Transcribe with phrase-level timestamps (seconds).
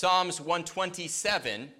[0.00, 1.70] Psalms 127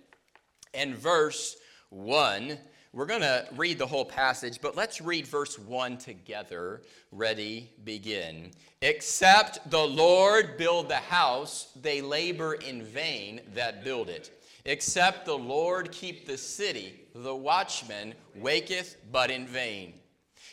[0.75, 1.57] and verse
[1.89, 2.59] 1.
[2.93, 6.83] We're going to read the whole passage, but let's read verse 1 together.
[7.13, 8.51] Ready, begin.
[8.83, 14.39] Except the Lord build the house, they labor in vain that build it.
[14.67, 19.95] Except the Lord keep the city, the watchman waketh but in vain.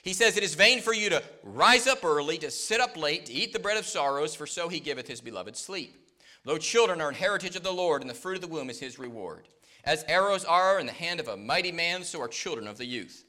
[0.03, 3.25] He says, It is vain for you to rise up early, to sit up late,
[3.25, 6.06] to eat the bread of sorrows, for so he giveth his beloved sleep.
[6.47, 8.79] Lo, children are an heritage of the Lord, and the fruit of the womb is
[8.79, 9.49] his reward.
[9.83, 12.85] As arrows are in the hand of a mighty man, so are children of the
[12.85, 13.25] youth.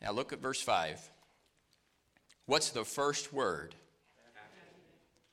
[0.00, 0.98] Now look at verse 5.
[2.46, 3.74] What's the first word?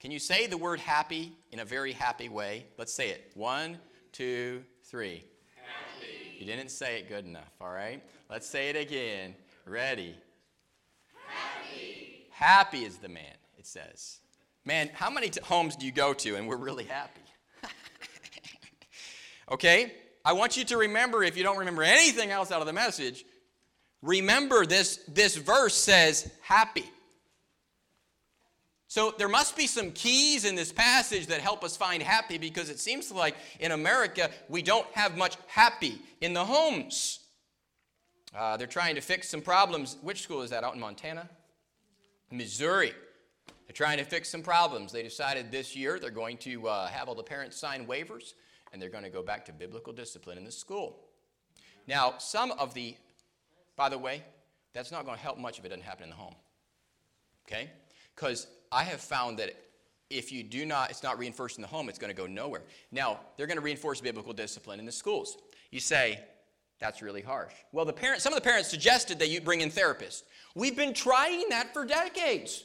[0.01, 2.65] Can you say the word happy in a very happy way?
[2.77, 3.31] Let's say it.
[3.33, 3.79] One,
[4.11, 5.23] two, three.
[5.55, 6.37] Happy.
[6.37, 8.03] You didn't say it good enough, all right?
[8.29, 9.35] Let's say it again.
[9.65, 10.17] Ready?
[11.27, 12.27] Happy.
[12.29, 14.19] Happy is the man, it says.
[14.67, 17.21] Man, how many t- homes do you go to and we're really happy?
[19.53, 19.93] okay?
[20.25, 23.23] I want you to remember, if you don't remember anything else out of the message,
[24.01, 26.83] remember this, this verse says happy.
[28.89, 32.69] So there must be some keys in this passage that help us find happy because
[32.69, 37.19] it seems like in America we don't have much happy in the homes.
[38.35, 39.95] Uh, they're trying to fix some problems.
[40.01, 40.65] Which school is that?
[40.65, 41.29] Out in Montana?
[42.29, 42.91] Missouri.
[43.77, 44.91] Trying to fix some problems.
[44.91, 48.33] They decided this year they're going to uh, have all the parents sign waivers
[48.73, 50.97] and they're going to go back to biblical discipline in the school.
[51.87, 52.95] Now, some of the,
[53.75, 54.23] by the way,
[54.73, 56.33] that's not going to help much if it doesn't happen in the home.
[57.45, 57.69] Okay?
[58.15, 59.53] Because I have found that
[60.09, 62.63] if you do not, it's not reinforced in the home, it's going to go nowhere.
[62.91, 65.37] Now, they're going to reinforce biblical discipline in the schools.
[65.69, 66.19] You say,
[66.79, 67.53] that's really harsh.
[67.71, 70.23] Well, the parents, some of the parents suggested that you bring in therapists.
[70.55, 72.63] We've been trying that for decades.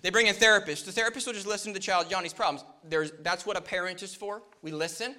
[0.00, 0.84] They bring in therapists.
[0.84, 2.64] The therapist will just listen to the child, Johnny's problems.
[2.88, 4.42] There's, that's what a parent is for.
[4.62, 5.14] We listen.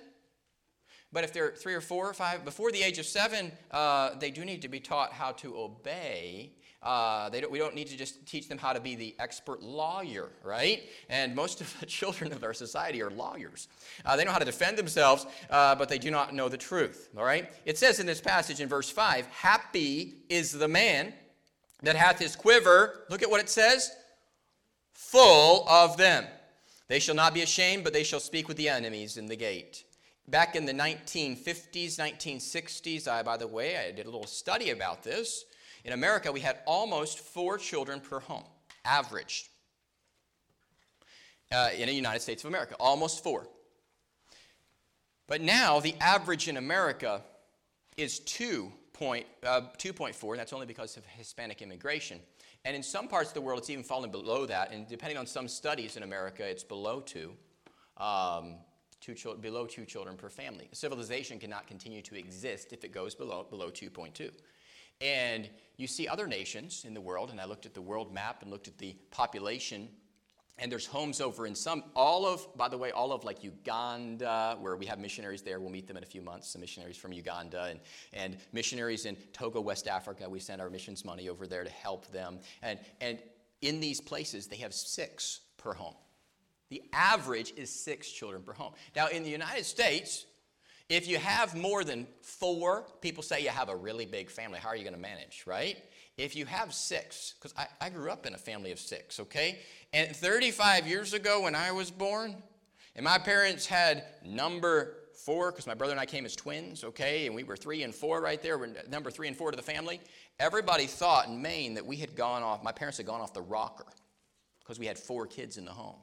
[1.11, 4.31] But if they're three or four or five, before the age of seven, uh, they
[4.31, 6.53] do need to be taught how to obey.
[6.81, 10.31] Uh, don't, we don't need to just teach them how to be the expert lawyer,
[10.43, 10.89] right?
[11.09, 13.67] And most of the children of our society are lawyers.
[14.03, 17.09] Uh, they know how to defend themselves, uh, but they do not know the truth,
[17.15, 17.53] all right?
[17.65, 21.13] It says in this passage in verse 5 Happy is the man
[21.83, 23.91] that hath his quiver, look at what it says
[24.93, 26.25] full of them.
[26.87, 29.83] They shall not be ashamed, but they shall speak with the enemies in the gate.
[30.27, 35.03] Back in the 1950s, 1960s, I, by the way, I did a little study about
[35.03, 35.45] this.
[35.83, 38.45] In America, we had almost four children per home,
[38.85, 39.49] averaged.
[41.51, 43.47] Uh, in the United States of America, almost four.
[45.27, 47.21] But now, the average in America
[47.97, 48.71] is 2.
[48.93, 52.19] Point, uh, 2.4, and that's only because of Hispanic immigration.
[52.65, 54.71] And in some parts of the world, it's even fallen below that.
[54.71, 57.33] And depending on some studies in America, it's below two,
[57.97, 58.55] um,
[59.01, 60.69] two chil- below two children per family.
[60.71, 64.31] Civilization cannot continue to exist if it goes below, below 2.2.
[65.01, 68.41] And you see other nations in the world, and I looked at the world map
[68.41, 69.89] and looked at the population
[70.59, 74.55] and there's homes over in some all of by the way all of like uganda
[74.59, 75.59] where we have missionaries there.
[75.59, 77.67] We'll meet them in a few months some missionaries from uganda.
[77.69, 77.79] And,
[78.13, 82.11] and missionaries in togo west africa we send our missions money over there to help
[82.11, 82.39] them.
[82.61, 83.19] And, and
[83.61, 85.95] in these places they have six per home.
[86.69, 88.73] The average is six children per home.
[88.95, 90.25] Now in the united states
[90.89, 94.59] if you have more than four people say you have a really big family.
[94.59, 95.77] How are you going to manage right
[96.17, 99.59] if you have six, because I, I grew up in a family of six, okay?
[99.93, 102.35] And 35 years ago when I was born,
[102.95, 107.25] and my parents had number four, because my brother and I came as twins, okay?
[107.25, 109.63] And we were three and four right there, we're number three and four to the
[109.63, 109.99] family.
[110.39, 113.41] Everybody thought in Maine that we had gone off, my parents had gone off the
[113.41, 113.87] rocker,
[114.59, 115.99] because we had four kids in the home.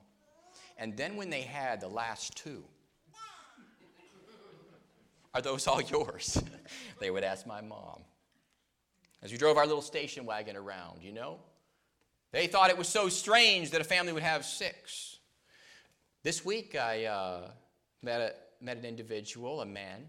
[0.76, 2.64] And then when they had the last two,
[5.32, 6.42] are those all yours?
[7.00, 8.02] they would ask my mom
[9.22, 11.38] as we drove our little station wagon around, you know.
[12.32, 15.18] They thought it was so strange that a family would have six.
[16.22, 17.50] This week, I uh,
[18.02, 20.06] met, a, met an individual, a man,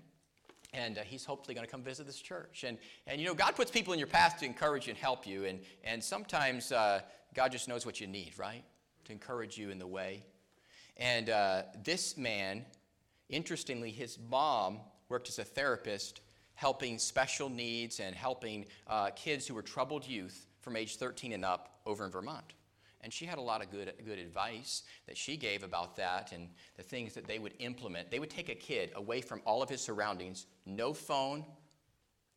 [0.73, 2.63] and uh, he's hopefully going to come visit this church.
[2.65, 2.77] And,
[3.07, 5.59] and you know, God puts people in your path to encourage and help you, and,
[5.83, 7.01] and sometimes uh,
[7.33, 8.63] God just knows what you need, right?
[9.05, 10.23] To encourage you in the way.
[10.97, 12.65] And uh, this man,
[13.29, 14.79] interestingly, his mom
[15.09, 16.21] worked as a therapist
[16.61, 21.43] helping special needs and helping uh, kids who were troubled youth from age 13 and
[21.43, 22.53] up over in Vermont.
[23.01, 26.49] And she had a lot of good, good advice that she gave about that and
[26.77, 28.11] the things that they would implement.
[28.11, 31.43] They would take a kid away from all of his surroundings, no phone,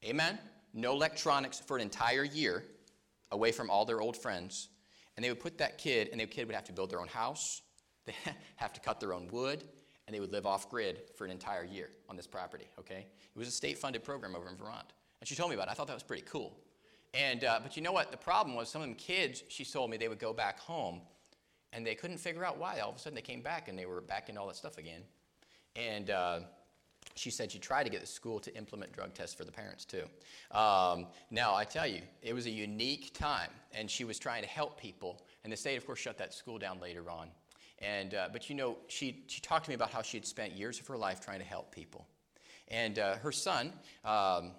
[0.02, 0.38] amen,
[0.72, 2.64] no electronics for an entire year,
[3.30, 4.68] away from all their old friends.
[5.16, 7.08] And they would put that kid, and the kid would have to build their own
[7.08, 7.60] house,
[8.06, 8.14] They
[8.56, 9.64] have to cut their own wood,
[10.06, 13.06] and they would live off grid for an entire year on this property, okay?
[13.34, 14.92] It was a state funded program over in Vermont.
[15.20, 15.70] And she told me about it.
[15.70, 16.56] I thought that was pretty cool.
[17.14, 18.10] And, uh, but you know what?
[18.10, 21.00] The problem was some of them kids, she told me they would go back home
[21.72, 22.80] and they couldn't figure out why.
[22.80, 24.78] All of a sudden they came back and they were back in all that stuff
[24.78, 25.02] again.
[25.76, 26.40] And uh,
[27.14, 29.84] she said she tried to get the school to implement drug tests for the parents
[29.84, 30.04] too.
[30.50, 34.48] Um, now, I tell you, it was a unique time and she was trying to
[34.48, 35.22] help people.
[35.44, 37.28] And the state, of course, shut that school down later on.
[37.84, 40.52] And, uh, but you know, she, she talked to me about how she had spent
[40.52, 42.06] years of her life trying to help people.
[42.68, 43.72] And uh, her son,
[44.04, 44.52] um,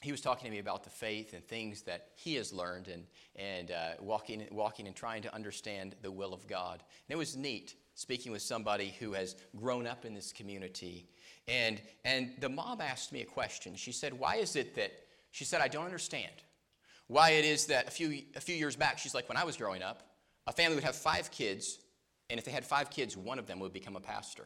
[0.00, 3.04] he was talking to me about the faith and things that he has learned and,
[3.36, 6.82] and uh, walking, walking and trying to understand the will of God.
[7.08, 11.06] And it was neat speaking with somebody who has grown up in this community.
[11.46, 13.76] And, and the mom asked me a question.
[13.76, 14.92] She said, Why is it that,
[15.30, 16.32] she said, I don't understand
[17.06, 19.56] why it is that a few, a few years back, she's like, when I was
[19.56, 20.02] growing up,
[20.46, 21.78] a family would have five kids,
[22.34, 24.44] and if they had five kids, one of them would become a pastor.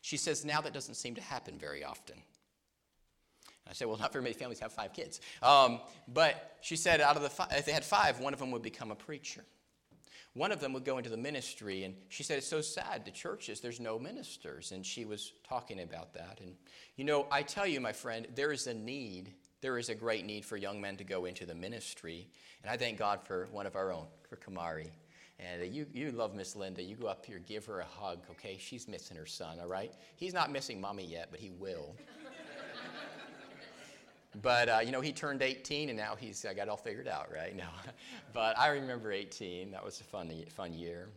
[0.00, 2.16] She says, now that doesn't seem to happen very often.
[3.70, 5.20] I said, well, not very many families have five kids.
[5.40, 5.78] Um,
[6.08, 8.60] but she said, out of the five, if they had five, one of them would
[8.60, 9.44] become a preacher.
[10.34, 13.04] One of them would go into the ministry, and she said, It's so sad.
[13.04, 14.72] The churches, there's no ministers.
[14.72, 16.40] And she was talking about that.
[16.40, 16.56] And,
[16.96, 19.32] you know, I tell you, my friend, there is a need.
[19.60, 22.26] There is a great need for young men to go into the ministry.
[22.64, 24.90] And I thank God for one of our own, for Kamari.
[25.38, 26.82] And you, you love Miss Linda.
[26.82, 28.56] You go up here, give her a hug, okay?
[28.60, 29.92] She's missing her son, all right?
[30.16, 31.96] He's not missing mommy yet, but he will.
[34.40, 37.30] But, uh, you know, he turned 18 and now he's uh, got all figured out,
[37.32, 37.54] right?
[37.62, 37.68] No.
[38.32, 39.70] but I remember 18.
[39.70, 41.08] That was a fun, fun year.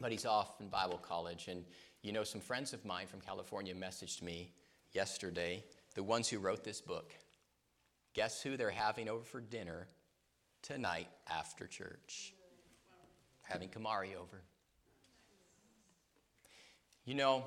[0.00, 1.48] But he's off in Bible college.
[1.48, 1.64] And,
[2.02, 4.52] you know, some friends of mine from California messaged me
[4.92, 5.64] yesterday,
[5.94, 7.12] the ones who wrote this book.
[8.12, 9.88] Guess who they're having over for dinner
[10.62, 12.34] tonight after church?
[13.44, 14.42] Having Kamari over.
[17.04, 17.44] You know,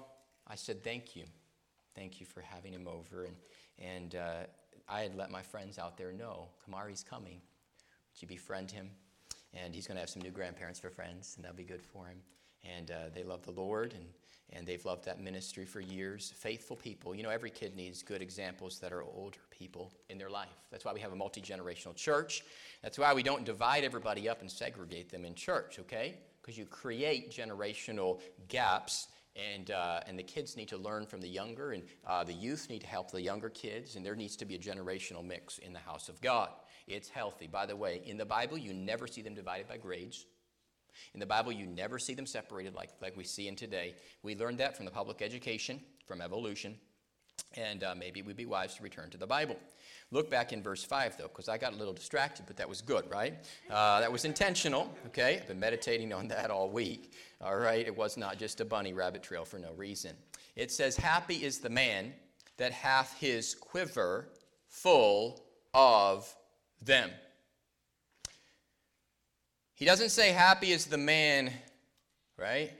[0.47, 1.25] I said, thank you.
[1.95, 3.25] Thank you for having him over.
[3.25, 3.35] And,
[3.79, 4.43] and uh,
[4.87, 7.41] I had let my friends out there know Kamari's coming.
[8.13, 8.89] Would you befriend him?
[9.53, 12.05] And he's going to have some new grandparents for friends, and that'll be good for
[12.05, 12.17] him.
[12.63, 14.05] And uh, they love the Lord, and,
[14.53, 16.33] and they've loved that ministry for years.
[16.35, 17.13] Faithful people.
[17.13, 20.55] You know, every kid needs good examples that are older people in their life.
[20.71, 22.43] That's why we have a multi generational church.
[22.81, 26.17] That's why we don't divide everybody up and segregate them in church, okay?
[26.41, 31.27] Because you create generational gaps and, uh, and the kids need to learn from the
[31.27, 34.45] younger, and uh, the youth need to help the younger kids, and there needs to
[34.45, 36.49] be a generational mix in the house of God.
[36.87, 37.47] It's healthy.
[37.47, 40.25] By the way, in the Bible, you never see them divided by grades.
[41.13, 43.95] In the Bible, you never see them separated like, like we see in today.
[44.23, 46.75] We learned that from the public education, from evolution,
[47.55, 49.57] and uh, maybe we'd be wise to return to the Bible.
[50.11, 52.81] Look back in verse 5, though, because I got a little distracted, but that was
[52.81, 53.33] good, right?
[53.69, 55.39] Uh, that was intentional, okay?
[55.41, 57.85] I've been meditating on that all week, all right?
[57.85, 60.15] It was not just a bunny rabbit trail for no reason.
[60.55, 62.13] It says, Happy is the man
[62.57, 64.29] that hath his quiver
[64.69, 66.33] full of
[66.81, 67.11] them.
[69.77, 71.53] He doesn't say, Happy is the man,
[72.35, 72.71] right?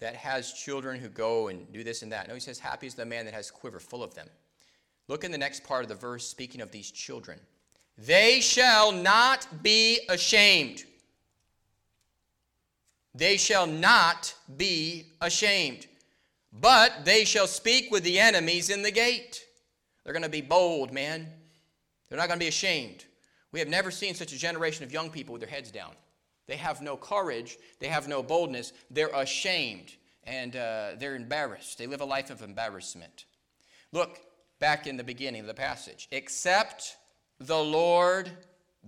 [0.00, 2.26] That has children who go and do this and that.
[2.26, 4.28] No, he says, Happy is the man that has quiver full of them.
[5.06, 7.38] Look in the next part of the verse, speaking of these children.
[7.96, 10.82] They shall not be ashamed.
[13.14, 15.86] They shall not be ashamed,
[16.52, 19.44] but they shall speak with the enemies in the gate.
[20.02, 21.28] They're going to be bold, man.
[22.08, 23.04] They're not going to be ashamed.
[23.52, 25.92] We have never seen such a generation of young people with their heads down.
[26.46, 31.78] They have no courage, they have no boldness, they're ashamed, and uh, they're embarrassed.
[31.78, 33.26] They live a life of embarrassment.
[33.92, 34.18] Look,
[34.58, 36.08] back in the beginning of the passage.
[36.10, 36.96] Except
[37.38, 38.30] the Lord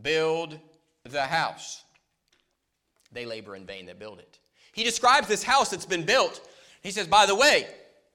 [0.03, 0.59] build
[1.05, 1.85] the house,
[3.13, 4.39] they labor in vain that build it.
[4.73, 6.41] He describes this house that's been built.
[6.83, 7.67] He says, by the way,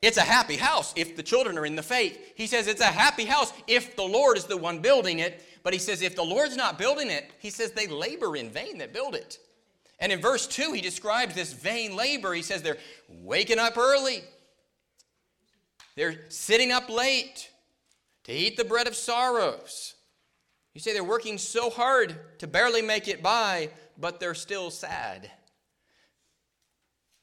[0.05, 2.33] it's a happy house if the children are in the faith.
[2.35, 5.43] He says it's a happy house if the Lord is the one building it.
[5.63, 8.77] But he says if the Lord's not building it, he says they labor in vain
[8.77, 9.39] that build it.
[9.99, 12.35] And in verse 2, he describes this vain labor.
[12.35, 12.77] He says they're
[13.09, 14.23] waking up early,
[15.95, 17.49] they're sitting up late
[18.25, 19.95] to eat the bread of sorrows.
[20.75, 25.31] You say they're working so hard to barely make it by, but they're still sad.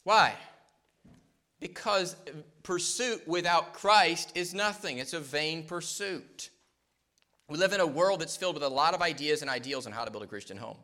[0.02, 0.34] Why?
[1.60, 2.16] Because
[2.62, 6.50] pursuit without Christ is nothing, it's a vain pursuit.
[7.48, 9.92] We live in a world that's filled with a lot of ideas and ideals on
[9.92, 10.78] how to build a Christian home.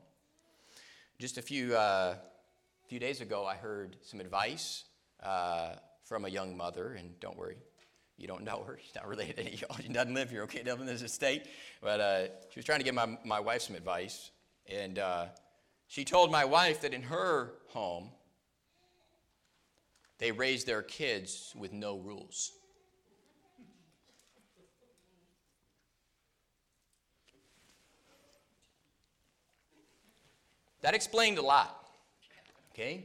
[1.18, 2.16] Just a few, uh,
[2.88, 4.84] few days ago, I heard some advice
[5.22, 7.56] uh, from a young mother, and don't worry,
[8.18, 8.78] you don't know her.
[8.82, 9.76] She's not related to y'all.
[9.80, 10.62] She doesn't live here, okay?
[10.62, 11.46] Doesn't live in this estate.
[11.80, 14.30] But uh, she was trying to give my, my wife some advice.
[14.66, 15.26] And uh,
[15.86, 18.10] she told my wife that in her home,
[20.18, 22.52] they raise their kids with no rules.
[30.80, 31.88] That explained a lot.
[32.72, 33.04] Okay?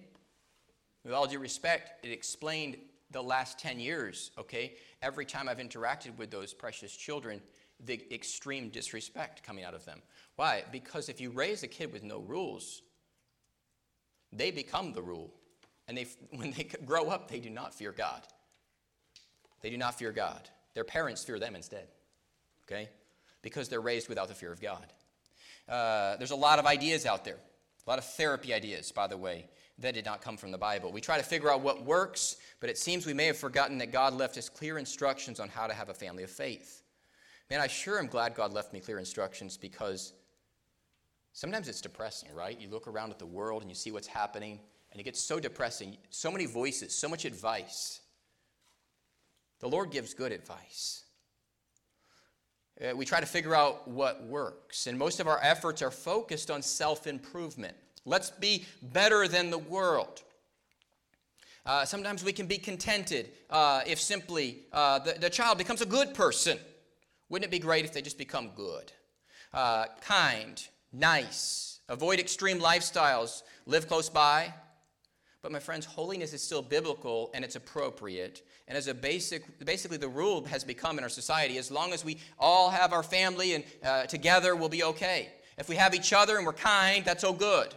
[1.04, 2.78] With all due respect, it explained
[3.12, 4.74] the last 10 years, okay?
[5.02, 7.42] Every time I've interacted with those precious children,
[7.86, 10.02] the extreme disrespect coming out of them.
[10.36, 10.64] Why?
[10.72, 12.82] Because if you raise a kid with no rules,
[14.32, 15.34] they become the rule.
[15.88, 18.22] And they, when they grow up, they do not fear God.
[19.62, 20.50] They do not fear God.
[20.74, 21.88] Their parents fear them instead,
[22.66, 22.90] okay?
[23.42, 24.86] Because they're raised without the fear of God.
[25.70, 27.38] Uh, there's a lot of ideas out there,
[27.86, 29.48] a lot of therapy ideas, by the way,
[29.80, 30.92] that did not come from the Bible.
[30.92, 33.92] We try to figure out what works, but it seems we may have forgotten that
[33.92, 36.84] God left us clear instructions on how to have a family of faith.
[37.50, 40.14] Man, I sure am glad God left me clear instructions because
[41.34, 42.60] sometimes it's depressing, right?
[42.60, 44.60] You look around at the world and you see what's happening,
[44.94, 45.98] and it gets so depressing.
[46.12, 48.00] So many voices, so much advice.
[49.60, 51.04] The Lord gives good advice.
[52.80, 56.52] Uh, we try to figure out what works, and most of our efforts are focused
[56.52, 57.76] on self improvement.
[58.06, 60.22] Let's be better than the world.
[61.66, 65.86] Uh, sometimes we can be contented uh, if simply uh, the, the, child becomes a
[65.86, 66.60] good person.
[67.30, 68.92] Wouldn't it be great if they just become good?
[69.54, 74.54] Uh, kind, nice, avoid extreme lifestyles, live close by.
[75.44, 78.42] But my friends, holiness is still biblical and it's appropriate.
[78.70, 82.06] And as a basic, basically the rule has become in our society, as long as
[82.06, 85.34] we all have our family and uh, together, we'll be okay.
[85.58, 87.76] If we have each other and we're kind, that's all good.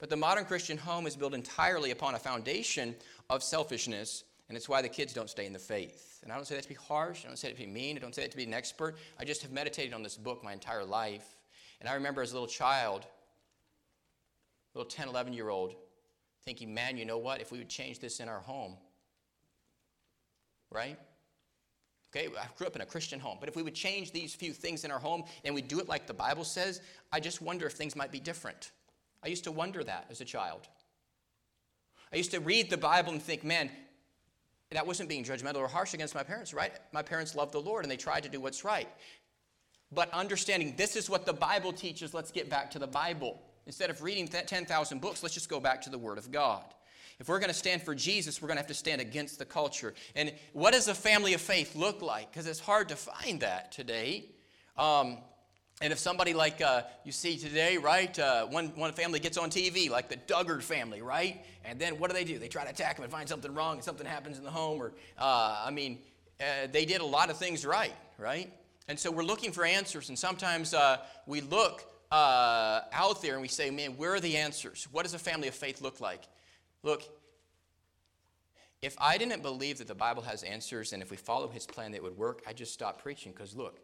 [0.00, 2.96] But the modern Christian home is built entirely upon a foundation
[3.30, 6.18] of selfishness, and it's why the kids don't stay in the faith.
[6.24, 7.96] And I don't say that to be harsh, I don't say that to be mean,
[7.96, 8.96] I don't say that to be an expert.
[9.20, 11.24] I just have meditated on this book my entire life.
[11.80, 13.06] And I remember as a little child,
[14.74, 15.76] little 10, 11 year old,
[16.44, 17.40] thinking, man, you know what?
[17.40, 18.76] If we would change this in our home,
[20.70, 20.98] right?
[22.14, 24.52] Okay, I grew up in a Christian home, but if we would change these few
[24.52, 26.80] things in our home and we do it like the Bible says,
[27.12, 28.70] I just wonder if things might be different.
[29.22, 30.68] I used to wonder that as a child.
[32.12, 33.70] I used to read the Bible and think, man,
[34.70, 36.72] that wasn't being judgmental or harsh against my parents, right?
[36.92, 38.88] My parents loved the Lord and they tried to do what's right.
[39.90, 43.40] But understanding this is what the Bible teaches, let's get back to the Bible.
[43.66, 46.64] Instead of reading 10,000 books, let's just go back to the Word of God.
[47.18, 49.44] If we're going to stand for Jesus, we're going to have to stand against the
[49.44, 49.94] culture.
[50.16, 52.30] And what does a family of faith look like?
[52.30, 54.26] Because it's hard to find that today.
[54.76, 55.18] Um,
[55.80, 59.50] and if somebody like uh, you see today, right, uh, one, one family gets on
[59.50, 61.44] TV, like the Duggar family, right?
[61.64, 62.38] And then what do they do?
[62.38, 64.80] They try to attack them and find something wrong and something happens in the home.
[64.80, 65.98] Or, uh, I mean,
[66.40, 68.52] uh, they did a lot of things right, right?
[68.88, 70.08] And so we're looking for answers.
[70.08, 74.36] And sometimes uh, we look uh, out there and we say, man, where are the
[74.36, 74.86] answers?
[74.92, 76.22] What does a family of faith look like?
[76.84, 77.02] Look,
[78.82, 81.90] if I didn't believe that the Bible has answers and if we follow his plan
[81.90, 83.80] that would work, I'd just stop preaching because look,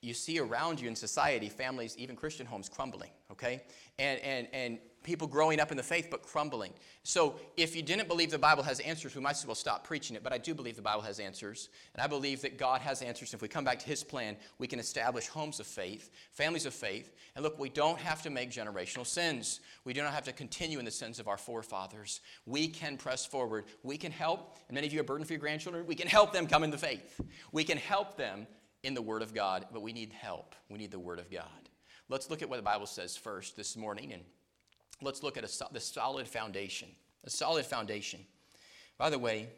[0.00, 3.62] you see around you in society, families, even Christian homes, crumbling, okay?
[3.98, 6.72] And, and, and people growing up in the faith but crumbling.
[7.02, 10.14] So if you didn't believe the Bible has answers, we might as well stop preaching
[10.14, 10.22] it.
[10.22, 11.68] But I do believe the Bible has answers.
[11.94, 13.34] And I believe that God has answers.
[13.34, 16.74] If we come back to His plan, we can establish homes of faith, families of
[16.74, 17.12] faith.
[17.34, 19.60] And look, we don't have to make generational sins.
[19.84, 22.20] We do not have to continue in the sins of our forefathers.
[22.46, 23.64] We can press forward.
[23.82, 24.58] We can help.
[24.68, 25.86] And many of you are burdened for your grandchildren.
[25.86, 27.20] We can help them come into faith.
[27.50, 28.46] We can help them
[28.82, 30.54] in the Word of God, but we need help.
[30.68, 31.68] We need the Word of God.
[32.08, 34.22] Let's look at what the Bible says first this morning, and
[35.02, 36.88] let's look at a, the solid foundation.
[37.24, 38.20] A solid foundation.
[38.96, 39.48] By the way,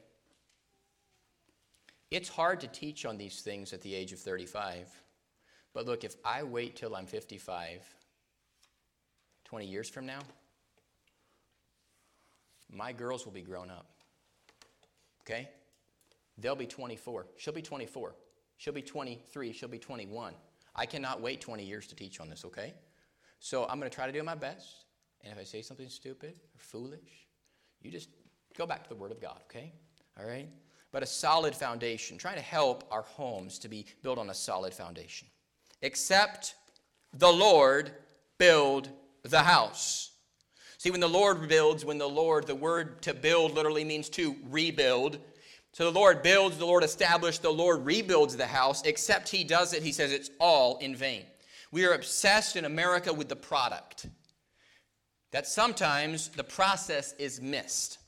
[2.10, 4.88] it's hard to teach on these things at the age of 35.
[5.72, 7.82] But look, if I wait till I'm 55,
[9.44, 10.20] 20 years from now,
[12.72, 13.86] my girls will be grown up.
[15.22, 15.48] Okay?
[16.38, 17.26] They'll be 24.
[17.36, 18.14] She'll be 24.
[18.60, 19.54] She'll be 23.
[19.54, 20.34] She'll be 21.
[20.76, 22.74] I cannot wait 20 years to teach on this, okay?
[23.38, 24.84] So I'm going to try to do my best.
[25.24, 27.26] And if I say something stupid or foolish,
[27.80, 28.10] you just
[28.58, 29.72] go back to the Word of God, okay?
[30.18, 30.46] All right?
[30.92, 34.74] But a solid foundation, trying to help our homes to be built on a solid
[34.74, 35.26] foundation.
[35.80, 36.54] Except
[37.14, 37.92] the Lord
[38.36, 38.90] build
[39.22, 40.10] the house.
[40.76, 44.36] See, when the Lord builds, when the Lord, the word to build literally means to
[44.50, 45.18] rebuild.
[45.72, 49.72] So the Lord builds, the Lord establishes, the Lord rebuilds the house, except He does
[49.72, 51.24] it, He says it's all in vain.
[51.70, 54.06] We are obsessed in America with the product,
[55.30, 57.98] that sometimes the process is missed.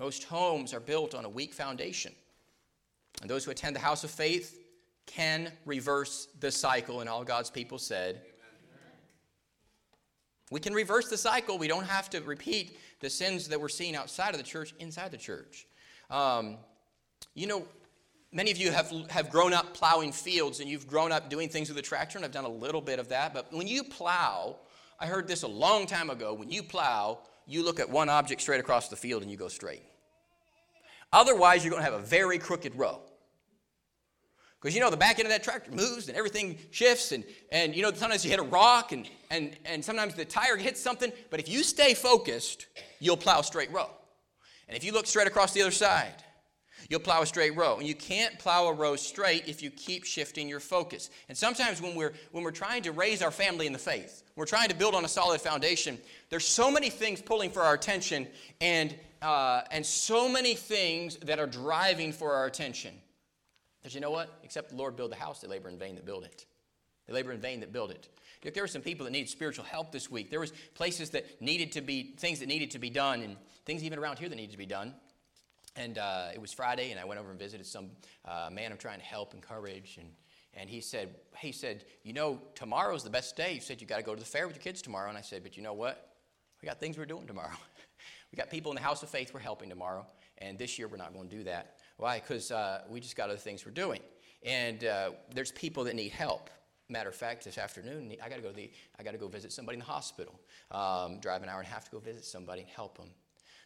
[0.00, 2.12] Most homes are built on a weak foundation.
[3.20, 4.58] And those who attend the house of faith
[5.06, 8.20] can reverse the cycle, and all God's people said,
[10.50, 11.56] We can reverse the cycle.
[11.56, 15.12] We don't have to repeat the sins that we're seeing outside of the church inside
[15.12, 15.66] the church.
[16.10, 16.58] Um,
[17.34, 17.66] you know,
[18.32, 21.68] many of you have, have grown up plowing fields and you've grown up doing things
[21.68, 23.34] with a tractor, and I've done a little bit of that.
[23.34, 24.56] But when you plow,
[24.98, 26.34] I heard this a long time ago.
[26.34, 29.48] When you plow, you look at one object straight across the field and you go
[29.48, 29.82] straight.
[31.12, 33.00] Otherwise, you're going to have a very crooked row.
[34.60, 37.74] Because you know the back end of that tractor moves and everything shifts, and, and
[37.74, 41.12] you know sometimes you hit a rock and, and, and sometimes the tire hits something,
[41.30, 42.66] but if you stay focused,
[43.00, 43.90] you'll plow straight row.
[44.72, 46.14] And if you look straight across the other side,
[46.88, 47.76] you'll plow a straight row.
[47.76, 51.10] And you can't plow a row straight if you keep shifting your focus.
[51.28, 54.46] And sometimes when we're when we're trying to raise our family in the faith, we're
[54.46, 55.98] trying to build on a solid foundation,
[56.30, 58.26] there's so many things pulling for our attention
[58.62, 62.94] and uh, and so many things that are driving for our attention.
[63.78, 64.38] Because you know what?
[64.42, 66.46] Except the Lord build the house, they labor in vain that build it.
[67.06, 68.08] They labor in vain that build it.
[68.44, 70.30] Look, there were some people that needed spiritual help this week.
[70.30, 73.84] There was places that needed to be, things that needed to be done, and things
[73.84, 74.94] even around here that needed to be done.
[75.76, 77.90] And uh, it was Friday, and I went over and visited some
[78.24, 80.08] uh, man I'm trying to help, encourage, and
[80.54, 83.54] and he said, he said, you know, tomorrow's the best day.
[83.54, 85.08] He said, you got to go to the fair with your kids tomorrow.
[85.08, 86.10] And I said, but you know what?
[86.60, 87.56] We got things we're doing tomorrow.
[88.32, 90.06] we got people in the house of faith we're helping tomorrow.
[90.38, 91.76] And this year we're not going to do that.
[91.96, 92.20] Why?
[92.20, 94.00] Because uh, we just got other things we're doing.
[94.44, 96.50] And uh, there's people that need help.
[96.88, 99.52] Matter of fact, this afternoon I got to go the I got to go visit
[99.52, 100.40] somebody in the hospital.
[100.70, 103.08] Um, drive an hour and a half to go visit somebody and help them.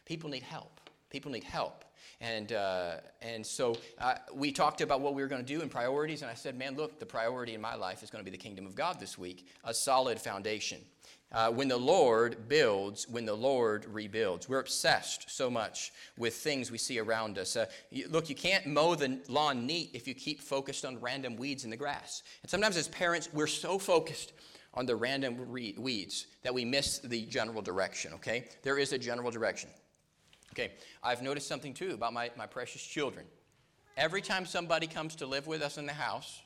[0.05, 0.79] People need help.
[1.09, 1.85] People need help.
[2.19, 5.71] And, uh, and so uh, we talked about what we were going to do and
[5.71, 6.21] priorities.
[6.21, 8.41] And I said, man, look, the priority in my life is going to be the
[8.41, 10.79] kingdom of God this week, a solid foundation.
[11.29, 14.47] Uh, when the Lord builds, when the Lord rebuilds.
[14.47, 17.57] We're obsessed so much with things we see around us.
[17.57, 21.35] Uh, you, look, you can't mow the lawn neat if you keep focused on random
[21.35, 22.23] weeds in the grass.
[22.43, 24.31] And sometimes as parents, we're so focused
[24.73, 28.47] on the random re- weeds that we miss the general direction, okay?
[28.63, 29.69] There is a general direction.
[30.53, 30.71] Okay,
[31.03, 33.25] I've noticed something too about my, my precious children.
[33.97, 36.41] Every time somebody comes to live with us in the house,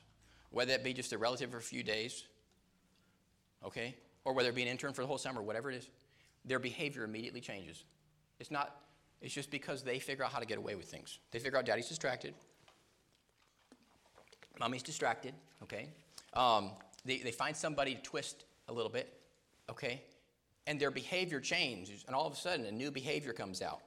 [0.49, 2.25] whether it be just a relative for a few days,
[3.63, 5.89] okay, or whether it be an intern for the whole summer, whatever it is,
[6.45, 7.84] their behavior immediately changes.
[8.39, 8.75] It's not,
[9.21, 11.19] it's just because they figure out how to get away with things.
[11.31, 12.34] They figure out daddy's distracted,
[14.60, 15.88] mommy's distracted, okay?
[16.34, 16.71] Um,
[17.05, 19.12] they, they find somebody to twist a little bit,
[19.69, 20.01] okay?
[20.67, 23.81] And their behavior changes, and all of a sudden a new behavior comes out.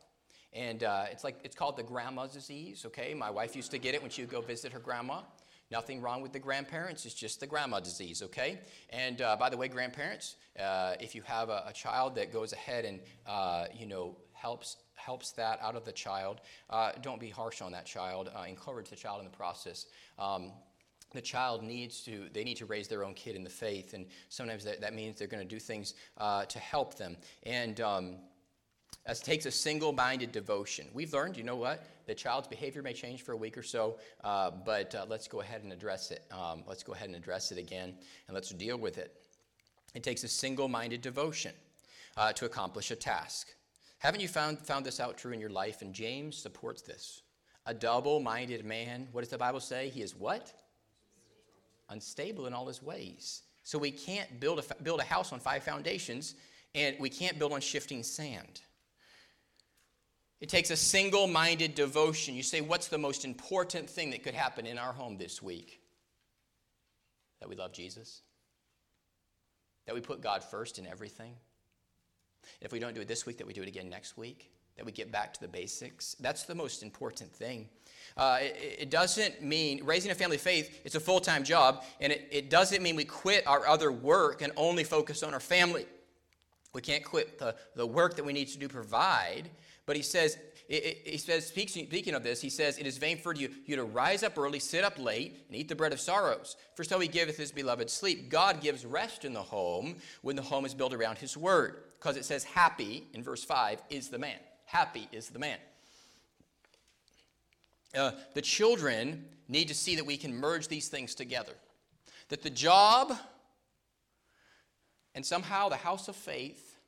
[0.53, 2.85] And uh, it's like it's called the grandma's disease.
[2.87, 5.21] Okay, my wife used to get it when she would go visit her grandma.
[5.71, 8.61] Nothing wrong with the grandparents, it's just the grandma disease, okay?
[8.91, 12.53] And uh, by the way, grandparents, uh, if you have a, a, child that goes
[12.53, 17.29] ahead and, uh, you know, helps helps that out of the child, uh, don't be
[17.29, 18.31] harsh on that child.
[18.35, 19.87] Uh, encourage the child in the process.
[20.19, 20.53] Um,
[21.13, 24.07] the child needs to they need to raise their own kid in the faith and
[24.29, 28.17] sometimes that, that means they're going to do things uh, to help them and um,
[29.07, 30.87] it takes a single minded devotion.
[30.95, 31.85] We've learned, you know what?
[32.07, 35.41] The child's behavior may change for a week or so, uh, but uh, let's go
[35.41, 36.25] ahead and address it.
[36.31, 37.95] Um, let's go ahead and address it again,
[38.29, 39.15] and let's deal with it.
[39.95, 41.53] It takes a single minded devotion
[42.17, 43.49] uh, to accomplish a task.
[43.99, 45.83] Haven't you found, found this out true in your life?
[45.83, 47.23] And James supports this.
[47.67, 49.89] A double minded man, what does the Bible say?
[49.89, 50.53] He is what?
[51.89, 53.43] Unstable in all his ways.
[53.63, 56.35] So we can't build a, build a house on five foundations,
[56.75, 58.61] and we can't build on shifting sand.
[60.41, 62.35] It takes a single minded devotion.
[62.35, 65.81] You say, What's the most important thing that could happen in our home this week?
[67.41, 68.23] That we love Jesus,
[69.87, 71.35] that we put God first in everything.
[72.61, 74.85] If we don't do it this week, that we do it again next week, that
[74.85, 76.15] we get back to the basics.
[76.21, 77.69] That's the most important thing.
[78.17, 82.13] Uh, it, it, doesn't mean raising a family faith, it's a full time job, and
[82.13, 85.87] it, it doesn't mean we quit our other work and only focus on our family.
[86.73, 89.49] We can't quit the, the work that we need to do provide
[89.87, 93.51] but he says, he says, speaking of this, he says, It is vain for you,
[93.67, 96.57] you to rise up early, sit up late, and eat the bread of sorrows.
[96.75, 98.31] For so he giveth his beloved sleep.
[98.31, 101.83] God gives rest in the home when the home is built around his word.
[101.99, 104.39] Because it says, Happy, in verse 5, is the man.
[104.65, 105.59] Happy is the man.
[107.95, 111.53] Uh, the children need to see that we can merge these things together.
[112.31, 113.13] That the job
[115.15, 116.79] and somehow the house of faith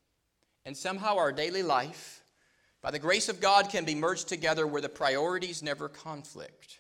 [0.64, 2.24] and somehow our daily life
[2.87, 6.79] by the grace of God, can be merged together where the priorities never conflict.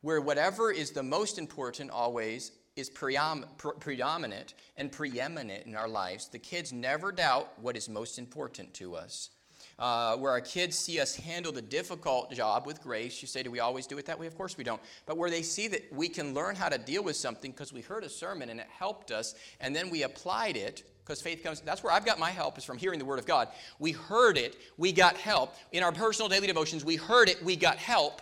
[0.00, 6.26] Where whatever is the most important always is predominant and preeminent in our lives.
[6.26, 9.30] The kids never doubt what is most important to us.
[9.78, 13.22] Uh, where our kids see us handle the difficult job with grace.
[13.22, 14.26] You say, do we always do it that way?
[14.26, 14.80] Of course we don't.
[15.06, 17.80] But where they see that we can learn how to deal with something because we
[17.80, 21.62] heard a sermon and it helped us, and then we applied it because faith comes
[21.62, 24.36] that's where i've got my help is from hearing the word of god we heard
[24.36, 28.20] it we got help in our personal daily devotions we heard it we got help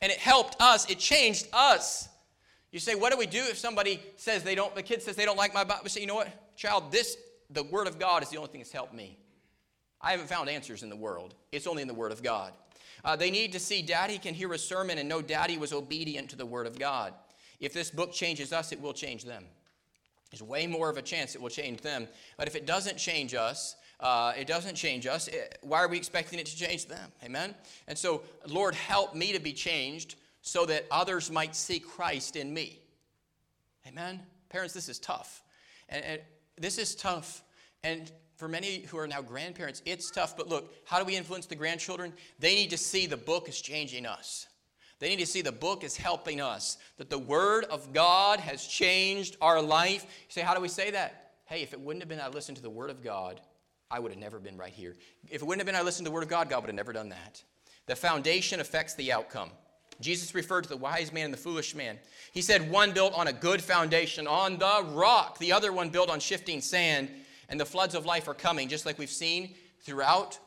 [0.00, 2.08] and it helped us it changed us
[2.72, 5.24] you say what do we do if somebody says they don't the kid says they
[5.24, 7.16] don't like my bible we say you know what child this
[7.50, 9.16] the word of god is the only thing that's helped me
[10.00, 11.34] I haven't found answers in the world.
[11.52, 12.52] It's only in the Word of God.
[13.04, 16.30] Uh, they need to see daddy can hear a sermon and know daddy was obedient
[16.30, 17.14] to the Word of God.
[17.60, 19.44] If this book changes us, it will change them.
[20.30, 22.06] There's way more of a chance it will change them.
[22.36, 25.28] But if it doesn't change us, uh, it doesn't change us.
[25.28, 27.10] It, why are we expecting it to change them?
[27.24, 27.54] Amen?
[27.88, 32.52] And so, Lord, help me to be changed so that others might see Christ in
[32.52, 32.80] me.
[33.86, 34.20] Amen?
[34.50, 35.42] Parents, this is tough.
[35.88, 36.20] And, and
[36.56, 37.42] this is tough.
[37.82, 40.36] And for many who are now grandparents, it's tough.
[40.36, 42.12] But look, how do we influence the grandchildren?
[42.38, 44.46] They need to see the book is changing us.
[45.00, 48.64] They need to see the book is helping us, that the Word of God has
[48.64, 50.04] changed our life.
[50.04, 51.32] You say, how do we say that?
[51.46, 53.40] Hey, if it wouldn't have been I listened to the Word of God,
[53.90, 54.96] I would have never been right here.
[55.28, 56.76] If it wouldn't have been I listened to the Word of God, God would have
[56.76, 57.42] never done that.
[57.86, 59.50] The foundation affects the outcome.
[60.00, 61.98] Jesus referred to the wise man and the foolish man.
[62.32, 66.10] He said, one built on a good foundation, on the rock, the other one built
[66.10, 67.08] on shifting sand
[67.48, 70.38] and the floods of life are coming, just like we've seen throughout.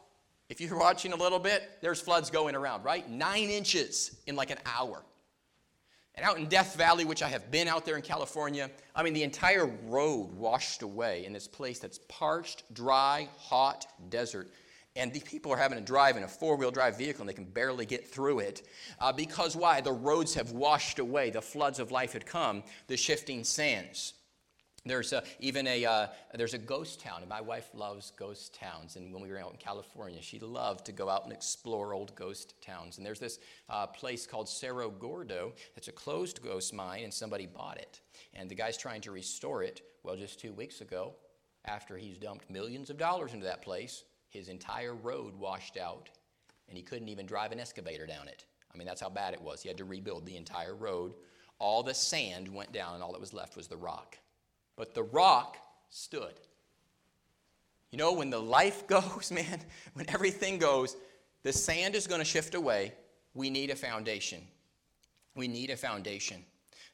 [0.50, 3.10] If you're watching a little bit, there's floods going around, right?
[3.10, 5.04] Nine inches in like an hour.
[6.16, 9.14] And out in Death Valley, which I have been out there in California, I mean,
[9.14, 14.52] the entire road washed away in this place that's parched, dry, hot desert.
[14.98, 17.34] And these people are having to drive in a four wheel drive vehicle and they
[17.34, 18.68] can barely get through it.
[19.00, 19.80] Uh, because why?
[19.80, 21.30] The roads have washed away.
[21.30, 24.14] The floods of life had come, the shifting sands.
[24.84, 28.96] There's a, even a uh, there's a ghost town, and my wife loves ghost towns.
[28.96, 32.16] And when we were out in California, she loved to go out and explore old
[32.16, 32.98] ghost towns.
[32.98, 33.38] And there's this
[33.70, 35.54] uh, place called Cerro Gordo.
[35.76, 38.02] It's a closed ghost mine, and somebody bought it.
[38.34, 39.82] And the guy's trying to restore it.
[40.04, 41.14] Well, just two weeks ago,
[41.66, 46.10] after he's dumped millions of dollars into that place, his entire road washed out,
[46.68, 48.46] and he couldn't even drive an excavator down it.
[48.74, 49.62] I mean, that's how bad it was.
[49.62, 51.14] He had to rebuild the entire road.
[51.60, 54.18] All the sand went down, and all that was left was the rock
[54.82, 55.58] but the rock
[55.92, 56.34] stood.
[57.92, 59.62] You know, when the life goes, man,
[59.94, 60.98] when everything goes,
[61.44, 62.94] the sand is going to shift away.
[63.36, 64.42] We need a foundation.
[65.36, 66.44] We need a foundation.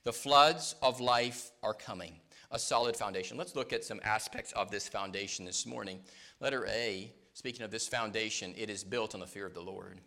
[0.03, 2.17] The floods of life are coming,
[2.51, 3.37] a solid foundation.
[3.37, 6.01] Let's look at some aspects of this foundation this morning.
[6.41, 10.01] Letter A, speaking of this foundation, it is built on the fear of the Lord.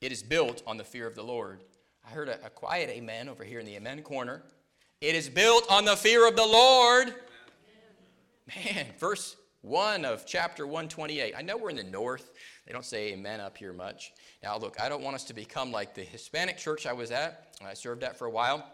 [0.00, 1.64] It is built on the fear of the Lord.
[2.02, 4.42] I heard a, a quiet amen over here in the amen corner.
[5.04, 7.14] It is built on the fear of the Lord.
[8.56, 11.34] Man, verse 1 of chapter 128.
[11.36, 12.30] I know we're in the north.
[12.66, 14.14] They don't say amen up here much.
[14.42, 17.54] Now, look, I don't want us to become like the Hispanic church I was at.
[17.62, 18.66] I served at for a while.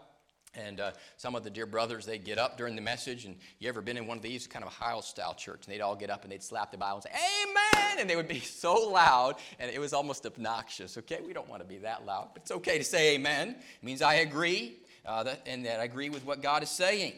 [0.55, 3.25] And uh, some of the dear brothers, they'd get up during the message.
[3.25, 5.65] And you ever been in one of these kind of Heil style church?
[5.65, 7.99] And they'd all get up and they'd slap the Bible and say, Amen!
[7.99, 9.35] And they would be so loud.
[9.59, 10.97] And it was almost obnoxious.
[10.97, 12.29] Okay, we don't want to be that loud.
[12.33, 13.49] But it's okay to say amen.
[13.49, 17.13] It means I agree uh, that, and that I agree with what God is saying.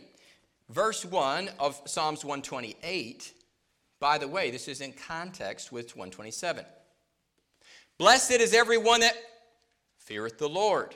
[0.70, 3.34] Verse 1 of Psalms 128,
[4.00, 6.66] by the way, this is in context with 127.
[7.98, 9.16] Blessed is everyone that
[9.98, 10.96] feareth the Lord,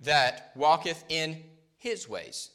[0.00, 1.42] that walketh in
[1.76, 2.50] his ways.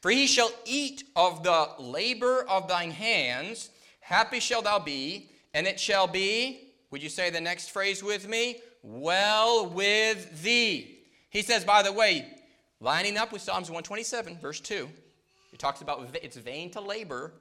[0.00, 3.70] For he shall eat of the labor of thine hands.
[4.00, 8.28] Happy shall thou be, and it shall be, would you say the next phrase with
[8.28, 8.60] me?
[8.82, 10.98] Well with thee.
[11.30, 12.35] He says, by the way,
[12.80, 14.88] Lining up with Psalms 127, verse 2,
[15.50, 17.32] he talks about it's vain to labor.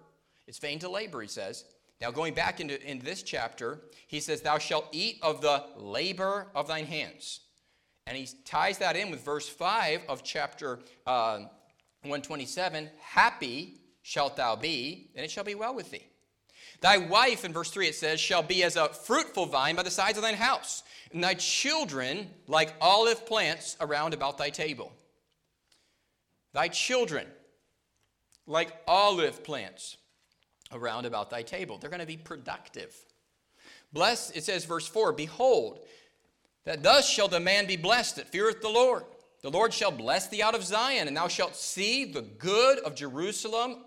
[0.47, 1.65] It's vain to labor, he says.
[1.99, 6.47] Now, going back into, into this chapter, he says, Thou shalt eat of the labor
[6.55, 7.41] of thine hands.
[8.07, 11.39] And he ties that in with verse 5 of chapter uh,
[12.01, 16.05] 127 Happy shalt thou be, and it shall be well with thee.
[16.79, 19.89] Thy wife, in verse 3, it says, shall be as a fruitful vine by the
[19.89, 24.91] sides of thine house, and thy children like olive plants around about thy table.
[26.55, 27.27] Thy children,
[28.47, 29.97] like olive plants
[30.71, 31.77] around about thy table.
[31.77, 32.95] They're going to be productive.
[33.91, 35.85] Bless, it says, verse 4 Behold,
[36.63, 39.03] that thus shall the man be blessed that feareth the Lord.
[39.41, 42.95] The Lord shall bless thee out of Zion, and thou shalt see the good of
[42.95, 43.83] Jerusalem.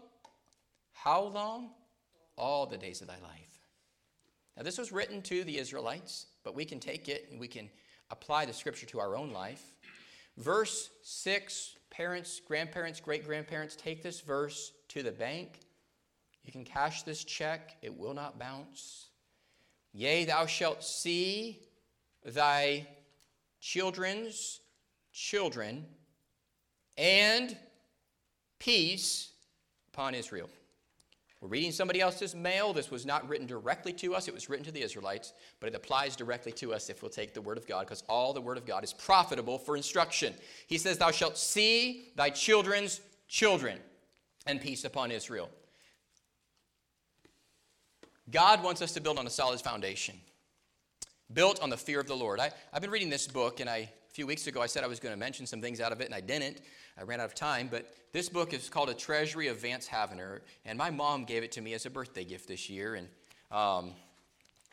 [0.92, 1.70] How long?
[2.36, 3.60] All the days of thy life.
[4.58, 7.70] Now, this was written to the Israelites, but we can take it and we can
[8.10, 9.72] apply the scripture to our own life.
[10.38, 15.60] Verse 6 Parents, grandparents, great grandparents, take this verse to the bank.
[16.44, 19.08] You can cash this check, it will not bounce.
[19.92, 21.58] Yea, thou shalt see
[22.24, 22.86] thy
[23.60, 24.60] children's
[25.12, 25.84] children
[26.96, 27.56] and
[28.60, 29.30] peace
[29.92, 30.48] upon Israel.
[31.40, 32.72] We're reading somebody else's mail.
[32.72, 35.74] This was not written directly to us, it was written to the Israelites, but it
[35.74, 38.58] applies directly to us if we'll take the Word of God, because all the Word
[38.58, 40.34] of God is profitable for instruction.
[40.66, 43.78] He says, Thou shalt see thy children's children,
[44.46, 45.48] and peace upon Israel.
[48.30, 50.16] God wants us to build on a solid foundation,
[51.32, 52.40] built on the fear of the Lord.
[52.40, 54.86] I, have been reading this book, and I, a few weeks ago I said I
[54.86, 56.60] was going to mention some things out of it, and I didn't.
[56.98, 60.40] I ran out of time, but this book is called A Treasury of Vance Havner,
[60.64, 62.94] and my mom gave it to me as a birthday gift this year.
[62.94, 63.06] And
[63.50, 63.92] um,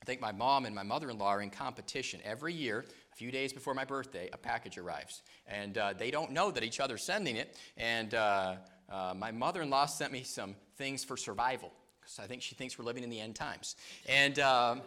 [0.01, 2.19] I think my mom and my mother in law are in competition.
[2.23, 5.21] Every year, a few days before my birthday, a package arrives.
[5.47, 7.57] And uh, they don't know that each other's sending it.
[7.77, 8.55] And uh,
[8.89, 11.71] uh, my mother in law sent me some things for survival,
[12.01, 13.75] because I think she thinks we're living in the end times.
[14.07, 14.81] And, um,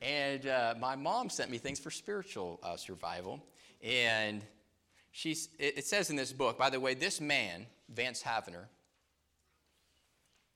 [0.00, 3.42] and uh, my mom sent me things for spiritual uh, survival.
[3.82, 4.42] And
[5.14, 8.64] She's, it says in this book, by the way, this man, Vance Havner,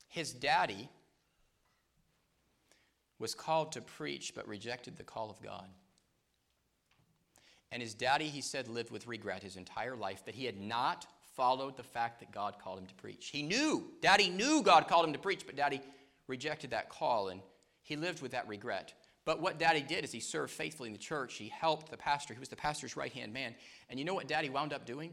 [0.08, 0.88] his daddy
[3.18, 5.68] was called to preach but rejected the call of God.
[7.70, 11.06] And his daddy, he said, lived with regret his entire life that he had not
[11.34, 13.28] followed the fact that God called him to preach.
[13.28, 15.82] He knew, daddy knew God called him to preach, but daddy
[16.28, 17.42] rejected that call and
[17.82, 18.94] he lived with that regret.
[19.26, 21.34] But what daddy did is he served faithfully in the church.
[21.34, 22.32] He helped the pastor.
[22.32, 23.54] He was the pastor's right hand man.
[23.90, 25.12] And you know what daddy wound up doing?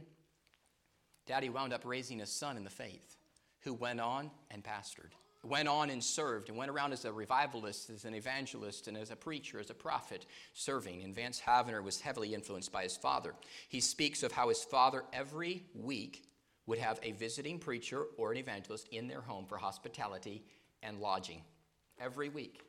[1.25, 3.17] Daddy wound up raising a son in the faith
[3.61, 5.11] who went on and pastored,
[5.43, 9.09] went on and served, and went around as a revivalist, as an evangelist, and as
[9.09, 11.01] a preacher, as a prophet, serving.
[11.01, 13.33] And Vance Havner was heavily influenced by his father.
[13.69, 16.27] He speaks of how his father every week
[16.67, 20.43] would have a visiting preacher or an evangelist in their home for hospitality
[20.83, 21.41] and lodging
[21.99, 22.61] every week.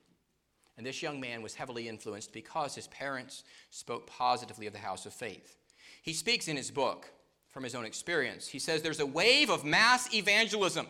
[0.76, 5.06] And this young man was heavily influenced because his parents spoke positively of the house
[5.06, 5.56] of faith.
[6.02, 7.10] He speaks in his book
[7.50, 8.48] from his own experience.
[8.48, 10.86] He says there's a wave of mass evangelism.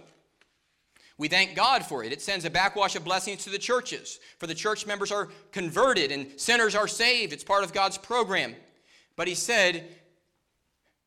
[1.18, 2.12] We thank God for it.
[2.12, 6.10] It sends a backwash of blessings to the churches, for the church members are converted
[6.10, 7.32] and sinners are saved.
[7.32, 8.56] It's part of God's program.
[9.14, 9.84] But he said,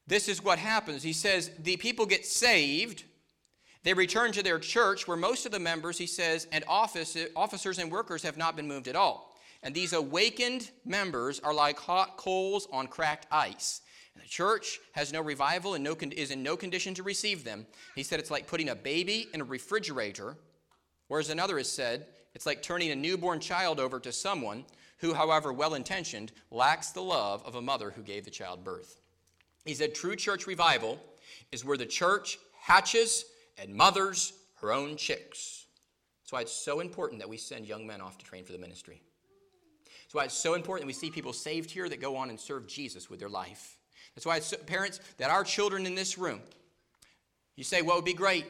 [0.05, 1.03] this is what happens.
[1.03, 3.03] He says, the people get saved
[3.87, 7.79] they return to their church where most of the members, he says, and office, officers
[7.79, 9.33] and workers have not been moved at all.
[9.63, 13.79] And these awakened members are like hot coals on cracked ice.
[14.13, 17.45] And the church has no revival and no con- is in no condition to receive
[17.45, 17.65] them.
[17.95, 20.35] He said it's like putting a baby in a refrigerator,
[21.07, 24.65] whereas another has said it's like turning a newborn child over to someone
[24.97, 28.99] who, however well intentioned, lacks the love of a mother who gave the child birth.
[29.63, 30.99] He said true church revival
[31.53, 33.23] is where the church hatches
[33.57, 35.65] and mothers her own chicks.
[36.23, 38.57] That's why it's so important that we send young men off to train for the
[38.57, 39.01] ministry.
[40.03, 42.39] That's why it's so important that we see people saved here that go on and
[42.39, 43.77] serve Jesus with their life.
[44.15, 46.41] That's why it's so, parents that our children in this room,
[47.55, 48.45] you say, well, it would be great.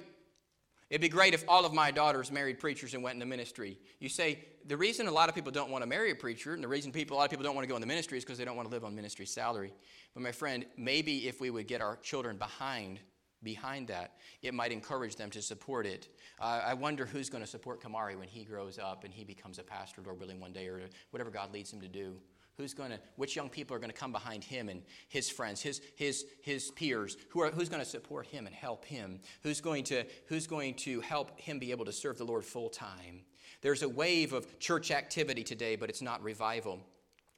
[0.89, 3.78] It'd be great if all of my daughters married preachers and went into ministry.
[4.00, 6.63] You say, the reason a lot of people don't want to marry a preacher and
[6.63, 8.38] the reason people, a lot of people don't want to go into ministry is because
[8.38, 9.74] they don't want to live on ministry salary.
[10.13, 13.00] But my friend, maybe if we would get our children behind
[13.43, 16.10] behind that, it might encourage them to support it.
[16.39, 19.60] Uh, I wonder who's going to support Kamari when he grows up and he becomes
[19.60, 22.17] a pastor, Lord willing, one day, or whatever God leads him to do.
[22.58, 25.62] Who's going to, which young people are going to come behind him and his friends,
[25.62, 27.15] his, his, his peers?
[27.30, 29.19] Who are, who's going to support him and help him?
[29.43, 32.69] Who's going, to, who's going to help him be able to serve the Lord full
[32.69, 33.21] time?
[33.62, 36.80] There's a wave of church activity today, but it's not revival.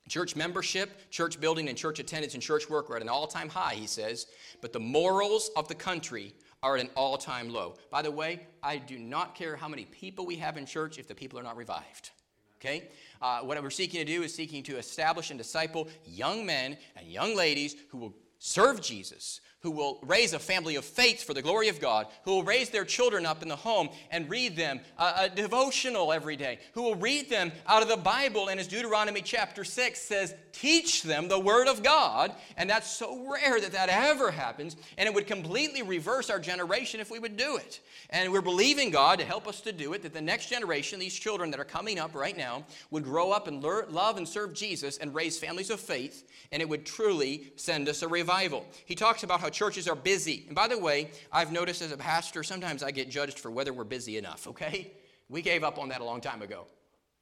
[0.09, 3.47] Church membership, church building, and church attendance and church work are at an all time
[3.47, 4.27] high, he says,
[4.59, 7.75] but the morals of the country are at an all time low.
[7.89, 11.07] By the way, I do not care how many people we have in church if
[11.07, 12.11] the people are not revived.
[12.59, 12.89] Okay?
[13.21, 17.07] Uh, what we're seeking to do is seeking to establish and disciple young men and
[17.07, 21.41] young ladies who will serve Jesus, who will raise a family of faith for the
[21.41, 24.79] glory of God, who will raise their children up in the home and read them
[24.97, 28.47] a, a, devotional every day, who will read them out of the Bible.
[28.47, 32.33] And as Deuteronomy chapter 6 says, teach them the Word of God.
[32.57, 34.77] And that's so rare that that ever happens.
[34.97, 37.81] And it would completely reverse our generation if we would do it.
[38.11, 41.13] And we're believing God to help us to do it, that the next generation, these
[41.13, 44.53] children that are coming up right now, would grow up and learn, love and serve
[44.53, 46.27] Jesus and raise families of faith.
[46.51, 48.65] And it would truly send us a revival.
[48.85, 50.43] He talks about how how churches are busy.
[50.45, 53.73] And by the way, I've noticed as a pastor, sometimes I get judged for whether
[53.73, 54.91] we're busy enough, okay?
[55.27, 56.67] We gave up on that a long time ago.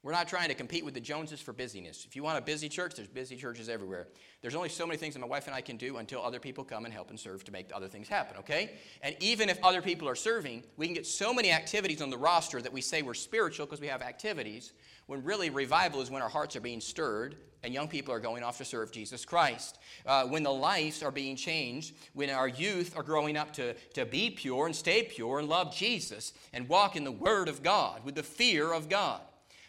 [0.04, 2.04] We're not trying to compete with the Joneses for busyness.
[2.06, 4.06] If you want a busy church, there's busy churches everywhere.
[4.42, 6.62] There's only so many things that my wife and I can do until other people
[6.62, 8.78] come and help and serve to make other things happen, okay?
[9.02, 12.16] And even if other people are serving, we can get so many activities on the
[12.16, 14.72] roster that we say we're spiritual because we have activities,
[15.06, 18.44] when really revival is when our hearts are being stirred and young people are going
[18.44, 19.78] off to serve Jesus Christ.
[20.06, 24.06] Uh, when the lives are being changed, when our youth are growing up to, to
[24.06, 28.04] be pure and stay pure and love Jesus and walk in the Word of God
[28.04, 29.22] with the fear of God.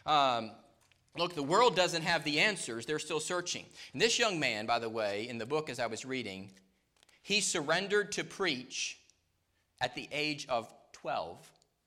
[0.09, 0.49] Um,
[1.15, 3.63] look, the world doesn't have the answers, they're still searching.
[3.93, 6.49] And this young man, by the way, in the book as I was reading,
[7.21, 8.97] he surrendered to preach
[9.79, 11.37] at the age of 12,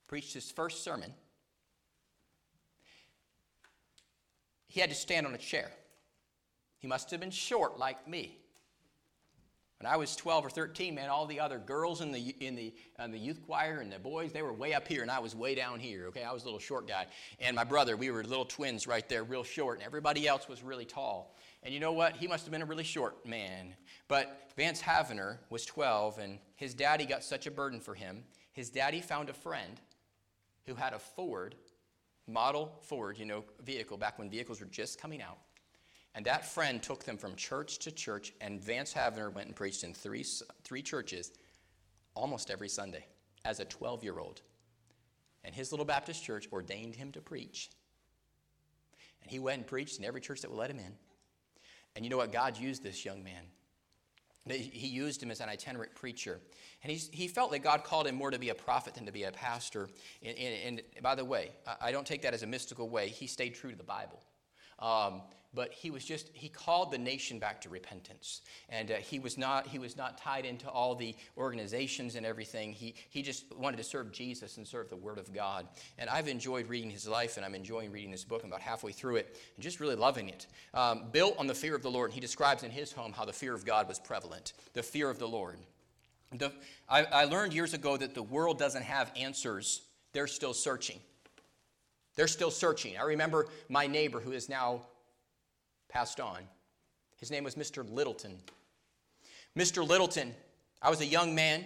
[0.06, 1.12] preached his first sermon.
[4.68, 5.72] He had to stand on a chair.
[6.78, 8.38] He must have been short like me.
[9.82, 12.72] When I was 12 or 13, man, all the other girls in the, in the,
[13.00, 15.34] uh, the youth choir and the boys, they were way up here, and I was
[15.34, 16.22] way down here, okay?
[16.22, 17.06] I was a little short guy.
[17.40, 20.62] And my brother, we were little twins right there, real short, and everybody else was
[20.62, 21.34] really tall.
[21.64, 22.16] And you know what?
[22.16, 23.74] He must have been a really short man.
[24.06, 28.22] But Vance Havner was 12, and his daddy got such a burden for him.
[28.52, 29.80] His daddy found a friend
[30.64, 31.56] who had a Ford,
[32.28, 35.38] model Ford, you know, vehicle, back when vehicles were just coming out.
[36.14, 39.82] And that friend took them from church to church, and Vance Havner went and preached
[39.82, 40.24] in three,
[40.62, 41.32] three churches
[42.14, 43.06] almost every Sunday
[43.44, 44.42] as a 12 year old.
[45.44, 47.70] And his little Baptist church ordained him to preach.
[49.22, 50.94] And he went and preached in every church that would let him in.
[51.96, 52.32] And you know what?
[52.32, 53.42] God used this young man.
[54.44, 56.40] He used him as an itinerant preacher.
[56.82, 59.12] And he's, he felt that God called him more to be a prophet than to
[59.12, 59.88] be a pastor.
[60.20, 63.08] And, and, and by the way, I don't take that as a mystical way.
[63.08, 64.20] He stayed true to the Bible.
[64.80, 65.22] Um,
[65.54, 68.40] but he was just he called the nation back to repentance.
[68.68, 72.72] And uh, he was not he was not tied into all the organizations and everything.
[72.72, 75.66] He he just wanted to serve jesus and serve the word of god.
[75.98, 78.42] And i've enjoyed reading his life and i'm enjoying reading this book.
[78.42, 80.46] I'm about halfway through it and just really loving it.
[80.74, 83.24] Um, built on the fear of the lord and he describes in his home how
[83.24, 84.54] the fear of god was prevalent.
[84.72, 85.58] The fear of the lord.
[86.34, 86.50] The,
[86.88, 89.82] I, I learned years ago that the world doesn't have answers.
[90.14, 90.98] They're still searching.
[92.16, 92.96] They're still searching.
[92.96, 94.82] I remember my neighbor who is now
[95.92, 96.38] passed on.
[97.18, 97.88] His name was Mr.
[97.88, 98.38] Littleton.
[99.56, 99.86] Mr.
[99.86, 100.34] Littleton,
[100.80, 101.64] I was a young man.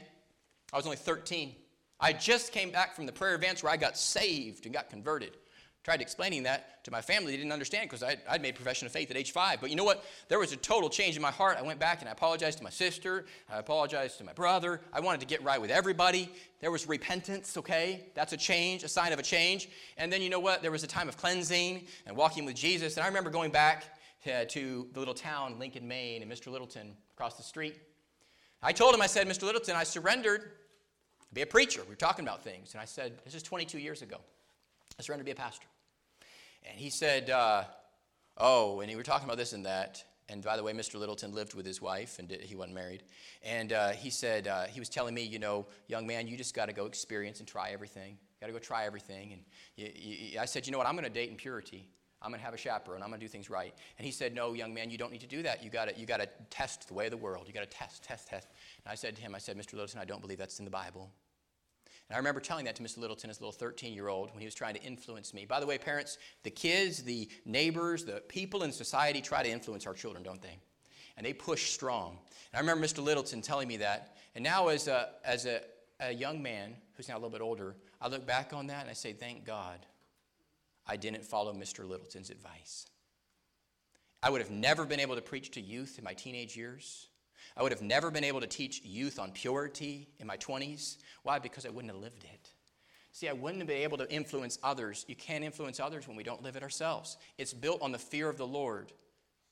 [0.73, 1.55] I was only 13.
[2.01, 5.37] I just came back from the prayer events where I got saved and got converted.
[5.85, 7.31] Tried explaining that to my family.
[7.31, 9.61] They didn't understand because I'd, I'd, made profession of faith at age five.
[9.61, 10.05] But you know what?
[10.29, 11.57] There was a total change in my heart.
[11.59, 13.25] I went back and I apologized to my sister.
[13.49, 14.81] I apologized to my brother.
[14.93, 16.29] I wanted to get right with everybody.
[16.61, 18.07] There was repentance, okay?
[18.15, 19.69] That's a change, a sign of a change.
[19.97, 20.61] And then you know what?
[20.61, 22.97] There was a time of cleansing and walking with Jesus.
[22.97, 26.51] And I remember going back to the little town, Lincoln, Maine, and Mr.
[26.51, 27.77] Littleton across the street.
[28.63, 29.43] I told him, I said, Mr.
[29.43, 31.83] Littleton, I surrendered to be a preacher.
[31.83, 32.73] We were talking about things.
[32.73, 34.17] And I said, this is 22 years ago.
[34.99, 35.67] I surrendered to be a pastor.
[36.69, 37.65] And he said, uh,
[38.39, 40.03] oh, and we were talking about this and that.
[40.29, 40.99] And by the way, Mr.
[40.99, 43.05] Littleton lived with his wife, and he wasn't married.
[43.45, 46.55] And uh, he said, uh, he was telling me, you know, young man, you just
[46.55, 48.19] got to go experience and try everything.
[48.41, 49.35] Got to go try everything.
[49.79, 50.89] And I said, you know what?
[50.89, 51.89] I'm going to date in purity.
[52.23, 53.03] I'm going to have a chaperone.
[53.03, 53.75] I'm going to do things right.
[53.99, 55.63] And he said, No, young man, you don't need to do that.
[55.63, 57.47] You got to you got to test the way of the world.
[57.47, 58.49] You got to test, test, test.
[58.85, 59.75] And I said to him, I said, Mr.
[59.75, 61.11] Littleton, I don't believe that's in the Bible.
[62.09, 62.99] And I remember telling that to Mr.
[62.99, 65.45] Littleton as a little 13 year old when he was trying to influence me.
[65.45, 69.87] By the way, parents, the kids, the neighbors, the people in society try to influence
[69.87, 70.59] our children, don't they?
[71.17, 72.19] And they push strong.
[72.53, 73.03] And I remember Mr.
[73.03, 74.17] Littleton telling me that.
[74.35, 75.63] And now, as a, as a,
[75.99, 78.91] a young man who's now a little bit older, I look back on that and
[78.91, 79.87] I say, Thank God
[80.87, 81.89] I didn't follow Mr.
[81.89, 82.87] Littleton's advice.
[84.23, 87.09] I would have never been able to preach to youth in my teenage years.
[87.57, 90.99] I would have never been able to teach youth on purity in my 20s.
[91.23, 91.39] Why?
[91.39, 92.51] Because I wouldn't have lived it.
[93.13, 95.07] See, I wouldn't have been able to influence others.
[95.09, 97.17] You can't influence others when we don't live it ourselves.
[97.39, 98.93] It's built on the fear of the Lord.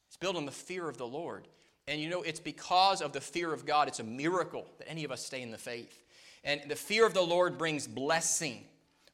[0.07, 1.49] It's built on the fear of the Lord.
[1.89, 5.05] And you know, it's because of the fear of God, it's a miracle that any
[5.05, 6.03] of us stay in the faith.
[6.45, 8.65] And the fear of the Lord brings blessing.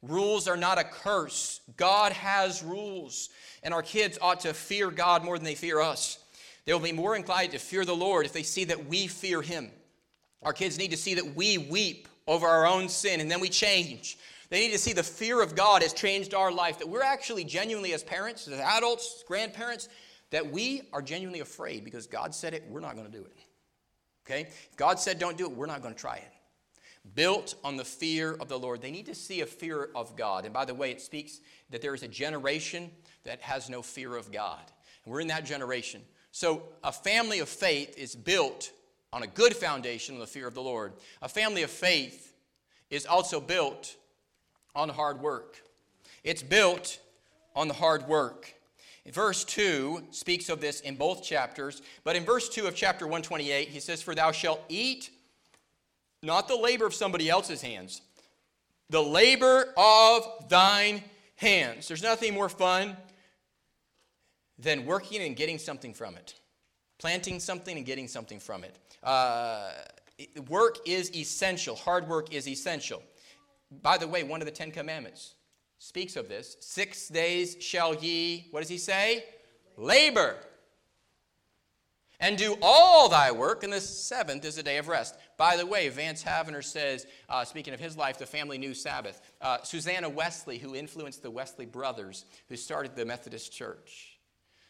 [0.02, 1.60] Rules are not a curse.
[1.76, 3.28] God has rules.
[3.62, 6.18] And our kids ought to fear God more than they fear us.
[6.64, 9.42] They will be more inclined to fear the Lord if they see that we fear
[9.42, 9.70] Him.
[10.42, 13.48] Our kids need to see that we weep over our own sin and then we
[13.48, 14.16] change.
[14.48, 17.44] They need to see the fear of God has changed our life, that we're actually
[17.44, 19.88] genuinely, as parents, as adults, grandparents,
[20.30, 23.36] that we are genuinely afraid because God said it, we're not going to do it.
[24.26, 24.42] Okay?
[24.42, 26.32] If God said don't do it, we're not going to try it
[27.14, 28.82] built on the fear of the Lord.
[28.82, 30.44] They need to see a fear of God.
[30.44, 32.90] And by the way, it speaks that there is a generation
[33.24, 34.60] that has no fear of God.
[35.04, 36.02] And we're in that generation.
[36.32, 38.72] So a family of faith is built
[39.12, 40.92] on a good foundation on the fear of the Lord.
[41.22, 42.34] A family of faith
[42.90, 43.96] is also built
[44.74, 45.60] on hard work.
[46.22, 47.00] It's built
[47.56, 48.54] on the hard work.
[49.06, 53.68] Verse 2 speaks of this in both chapters, but in verse 2 of chapter 128,
[53.68, 55.10] he says, For thou shalt eat
[56.22, 58.02] not the labor of somebody else's hands,
[58.90, 61.02] the labor of thine
[61.36, 61.88] hands.
[61.88, 62.96] There's nothing more fun
[64.58, 66.34] than working and getting something from it,
[66.98, 68.76] planting something and getting something from it.
[69.02, 69.70] Uh,
[70.48, 73.02] work is essential, hard work is essential.
[73.82, 75.34] By the way, one of the Ten Commandments
[75.78, 76.56] speaks of this.
[76.60, 79.24] Six days shall ye, what does he say?
[79.76, 80.36] Labor.
[82.22, 85.16] And do all thy work, and the seventh is a day of rest.
[85.40, 89.22] By the way, Vance Havner says, uh, speaking of his life, the family knew Sabbath.
[89.40, 94.18] Uh, Susanna Wesley, who influenced the Wesley brothers, who started the Methodist Church.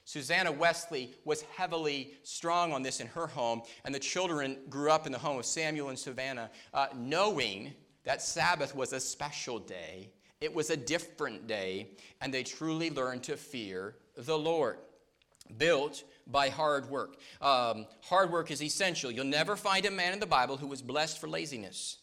[0.04, 5.06] Susanna Wesley was heavily strong on this in her home, and the children grew up
[5.06, 7.72] in the home of Samuel and Savannah, uh, knowing
[8.04, 11.88] that Sabbath was a special day it was a different day,
[12.22, 14.78] and they truly learned to fear the Lord.
[15.58, 17.16] Built by hard work.
[17.40, 19.10] Um, hard work is essential.
[19.10, 21.98] You'll never find a man in the Bible who was blessed for laziness.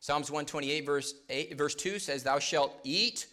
[0.00, 3.26] Psalms 128, verse, 8, verse 2 says, Thou shalt eat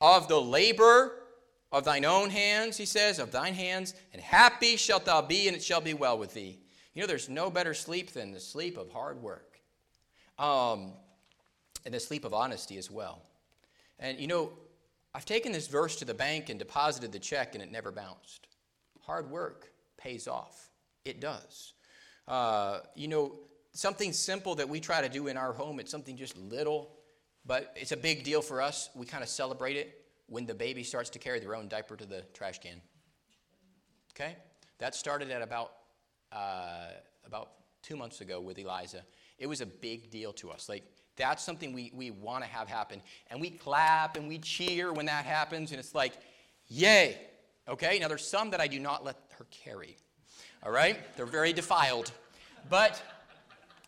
[0.00, 1.22] of the labor
[1.70, 5.56] of thine own hands, he says, of thine hands, and happy shalt thou be, and
[5.56, 6.58] it shall be well with thee.
[6.94, 9.60] You know, there's no better sleep than the sleep of hard work,
[10.38, 10.92] um,
[11.84, 13.22] and the sleep of honesty as well.
[14.00, 14.52] And you know,
[15.14, 18.47] I've taken this verse to the bank and deposited the check and it never bounced.
[19.08, 20.68] Hard work pays off.
[21.06, 21.72] It does.
[22.28, 23.36] Uh, you know,
[23.72, 26.90] something simple that we try to do in our home, it's something just little,
[27.46, 28.90] but it's a big deal for us.
[28.94, 32.04] We kind of celebrate it when the baby starts to carry their own diaper to
[32.04, 32.82] the trash can.
[34.14, 34.36] Okay?
[34.76, 35.72] That started at about,
[36.30, 36.88] uh,
[37.24, 37.52] about
[37.82, 39.06] two months ago with Eliza.
[39.38, 40.68] It was a big deal to us.
[40.68, 40.84] Like,
[41.16, 43.00] that's something we, we want to have happen.
[43.30, 46.12] And we clap and we cheer when that happens, and it's like,
[46.66, 47.16] yay.
[47.68, 47.98] Okay?
[47.98, 49.96] Now, there's some that I do not let her carry.
[50.62, 50.98] All right?
[51.16, 52.10] They're very defiled.
[52.68, 53.02] But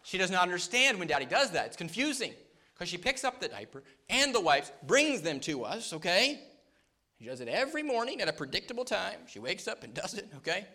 [0.02, 1.66] she does not understand when daddy does that.
[1.66, 2.32] It's confusing
[2.74, 6.40] because she picks up the diaper and the wipes, brings them to us, okay?
[7.18, 9.18] She does it every morning at a predictable time.
[9.26, 10.66] She wakes up and does it, okay?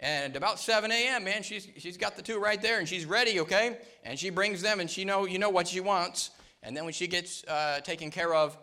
[0.00, 3.40] And about 7 a.m., man, she's, she's got the two right there and she's ready,
[3.40, 3.76] okay?
[4.02, 6.30] And she brings them and she know, you know what she wants.
[6.62, 8.56] And then when she gets uh, taken care of,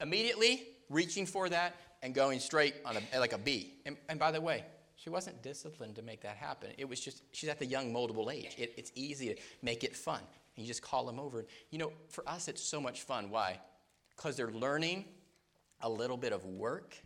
[0.00, 3.74] immediately reaching for that and going straight on a, like a bee.
[3.86, 4.64] And, and by the way,
[4.96, 6.70] she wasn't disciplined to make that happen.
[6.76, 8.54] It was just, she's at the young, moldable age.
[8.58, 10.20] It, it's easy to make it fun.
[10.56, 11.46] And you just call them over.
[11.70, 13.30] You know, for us, it's so much fun.
[13.30, 13.58] Why?
[14.16, 15.04] Because they're learning
[15.80, 16.96] a little bit of work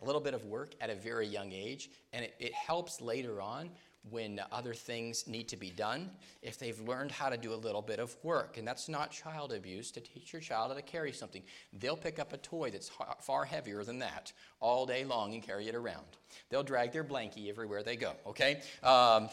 [0.00, 3.40] a little bit of work at a very young age, and it, it helps later
[3.40, 3.70] on
[4.08, 6.10] when other things need to be done
[6.42, 8.56] if they've learned how to do a little bit of work.
[8.56, 11.42] And that's not child abuse to teach your child how to carry something.
[11.72, 12.90] They'll pick up a toy that's
[13.20, 16.06] far heavier than that all day long and carry it around.
[16.48, 18.62] They'll drag their blankie everywhere they go, okay?
[18.82, 19.28] Um,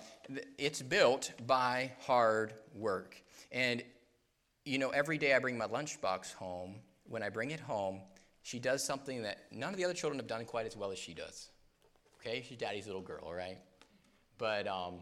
[0.57, 3.15] it's built by hard work.
[3.51, 3.81] And,
[4.65, 8.01] you know, every day I bring my lunchbox home, when I bring it home,
[8.43, 10.99] she does something that none of the other children have done quite as well as
[10.99, 11.49] she does.
[12.19, 13.57] Okay, she's daddy's little girl, all right?
[14.37, 14.99] But um,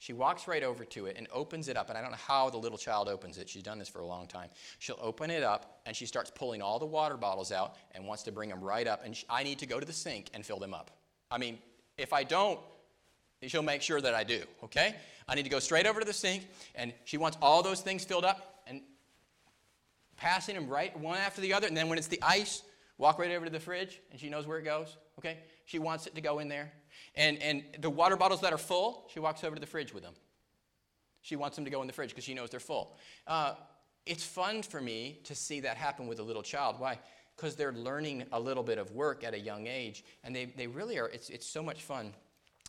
[0.00, 1.90] she walks right over to it and opens it up.
[1.90, 3.48] And I don't know how the little child opens it.
[3.48, 4.48] She's done this for a long time.
[4.78, 8.22] She'll open it up and she starts pulling all the water bottles out and wants
[8.22, 9.04] to bring them right up.
[9.04, 10.90] And she, I need to go to the sink and fill them up.
[11.30, 11.58] I mean,
[11.98, 12.58] if I don't,
[13.46, 14.94] she'll make sure that I do, okay?
[15.28, 18.02] I need to go straight over to the sink and she wants all those things
[18.02, 18.80] filled up and
[20.16, 21.66] passing them right one after the other.
[21.66, 22.62] And then when it's the ice,
[22.96, 24.96] walk right over to the fridge, and she knows where it goes.
[25.18, 25.38] Okay?
[25.64, 26.72] She wants it to go in there.
[27.14, 30.02] And, and the water bottles that are full, she walks over to the fridge with
[30.02, 30.14] them.
[31.22, 32.96] She wants them to go in the fridge because she knows they're full.
[33.26, 33.54] Uh,
[34.06, 36.76] it's fun for me to see that happen with a little child.
[36.78, 36.98] Why?
[37.36, 40.66] Because they're learning a little bit of work at a young age, and they, they
[40.66, 42.14] really are, it's, it's so much fun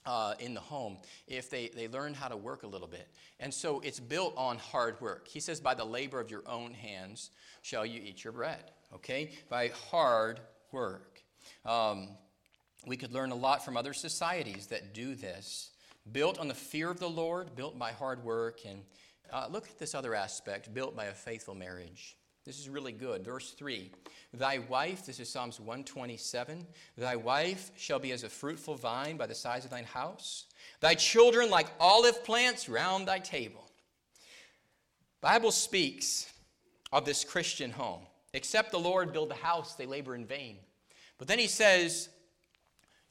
[0.05, 3.07] uh, in the home if they, they learn how to work a little bit.
[3.39, 5.27] And so it's built on hard work.
[5.27, 8.71] He says, By the labor of your own hands shall you eat your bread.
[8.93, 9.31] Okay?
[9.49, 10.39] By hard
[10.71, 11.21] work.
[11.65, 12.09] Um,
[12.85, 15.71] we could learn a lot from other societies that do this.
[16.11, 18.61] Built on the fear of the Lord, built by hard work.
[18.65, 18.81] And
[19.31, 22.17] uh, look at this other aspect built by a faithful marriage.
[22.43, 23.23] This is really good.
[23.23, 23.91] Verse 3
[24.33, 26.65] Thy wife, this is Psalms 127,
[26.97, 30.45] thy wife shall be as a fruitful vine by the sides of thine house,
[30.79, 33.69] thy children like olive plants round thy table.
[35.21, 36.31] Bible speaks
[36.91, 38.01] of this Christian home.
[38.33, 40.57] Except the Lord build the house, they labor in vain.
[41.17, 42.09] But then he says,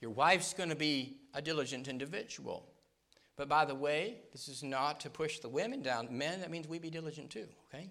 [0.01, 2.67] Your wife's going to be a diligent individual.
[3.37, 6.09] But by the way, this is not to push the women down.
[6.11, 7.89] Men, that means we be diligent too, okay?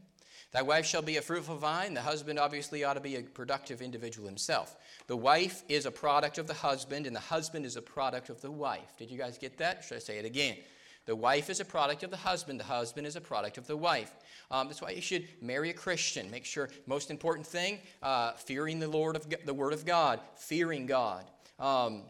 [0.51, 1.93] Thy wife shall be a fruitful vine.
[1.93, 4.76] The husband obviously ought to be a productive individual himself.
[5.07, 8.41] The wife is a product of the husband, and the husband is a product of
[8.41, 8.95] the wife.
[8.97, 9.84] Did you guys get that?
[9.84, 10.57] Should I say it again?
[11.05, 12.60] The wife is a product of the husband.
[12.60, 14.12] The husband is a product of the wife.
[14.51, 16.30] Um, that's why you should marry a Christian.
[16.30, 20.86] Make sure, most important thing, uh, fearing the Lord of the Word of God, fearing
[20.86, 21.26] God.
[21.60, 22.03] Um,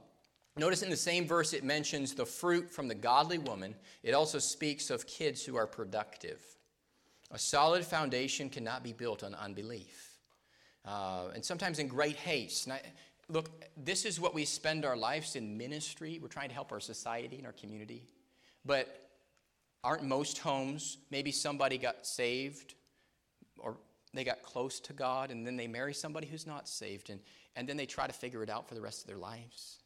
[0.57, 3.75] notice in the same verse it mentions the fruit from the godly woman.
[4.03, 6.41] It also speaks of kids who are productive.
[7.31, 10.17] A solid foundation cannot be built on unbelief.
[10.85, 12.67] Uh, and sometimes in great haste.
[13.27, 16.19] Look, this is what we spend our lives in ministry.
[16.21, 18.07] We're trying to help our society and our community.
[18.65, 19.09] But
[19.83, 22.73] aren't most homes, maybe somebody got saved
[23.59, 23.77] or
[24.13, 27.19] they got close to God and then they marry somebody who's not saved and,
[27.55, 29.79] and then they try to figure it out for the rest of their lives.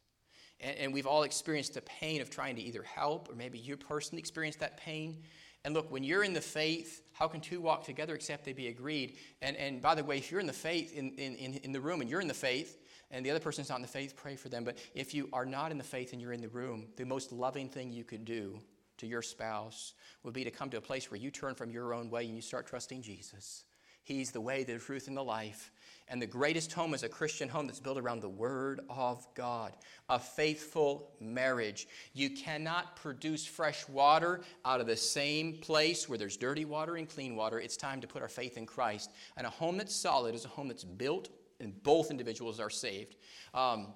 [0.60, 3.76] And, and we've all experienced the pain of trying to either help or maybe you
[3.76, 5.22] personally experienced that pain
[5.64, 8.68] and look, when you're in the faith, how can two walk together except they be
[8.68, 9.16] agreed?
[9.40, 12.02] And, and by the way, if you're in the faith in, in, in the room
[12.02, 14.50] and you're in the faith and the other person's not in the faith, pray for
[14.50, 14.64] them.
[14.64, 17.32] But if you are not in the faith and you're in the room, the most
[17.32, 18.60] loving thing you could do
[18.98, 21.94] to your spouse would be to come to a place where you turn from your
[21.94, 23.64] own way and you start trusting Jesus.
[24.04, 25.72] He's the way, the truth, and the life.
[26.08, 29.72] And the greatest home is a Christian home that's built around the Word of God,
[30.10, 31.88] a faithful marriage.
[32.12, 37.08] You cannot produce fresh water out of the same place where there's dirty water and
[37.08, 37.58] clean water.
[37.58, 39.12] It's time to put our faith in Christ.
[39.38, 43.16] And a home that's solid is a home that's built, and both individuals are saved.
[43.54, 43.86] Um,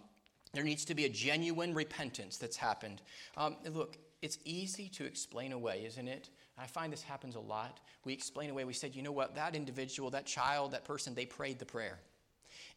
[0.55, 3.03] there needs to be a genuine repentance that's happened.
[3.37, 6.31] Um, look, it's easy to explain away, isn't it?
[6.61, 7.79] I find this happens a lot.
[8.05, 11.27] We explain away, we said, you know what, that individual, that child, that person, they
[11.27, 11.99] prayed the prayer.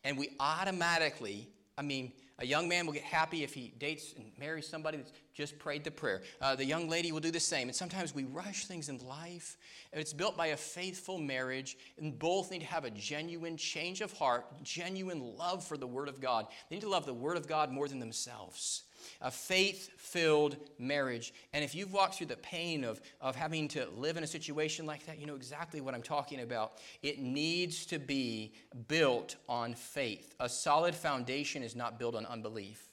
[0.03, 4.31] And we automatically, I mean, a young man will get happy if he dates and
[4.39, 6.23] marries somebody that's just prayed the prayer.
[6.41, 7.67] Uh, the young lady will do the same.
[7.67, 9.57] And sometimes we rush things in life.
[9.93, 14.01] And it's built by a faithful marriage, and both need to have a genuine change
[14.01, 16.47] of heart, genuine love for the Word of God.
[16.69, 18.83] They need to love the Word of God more than themselves
[19.21, 21.33] a faith filled marriage.
[21.53, 24.85] And if you've walked through the pain of, of having to live in a situation
[24.85, 26.73] like that, you know exactly what I'm talking about.
[27.01, 28.53] It needs to be
[28.87, 30.35] built on faith.
[30.39, 32.89] A solid foundation is not built on unbelief.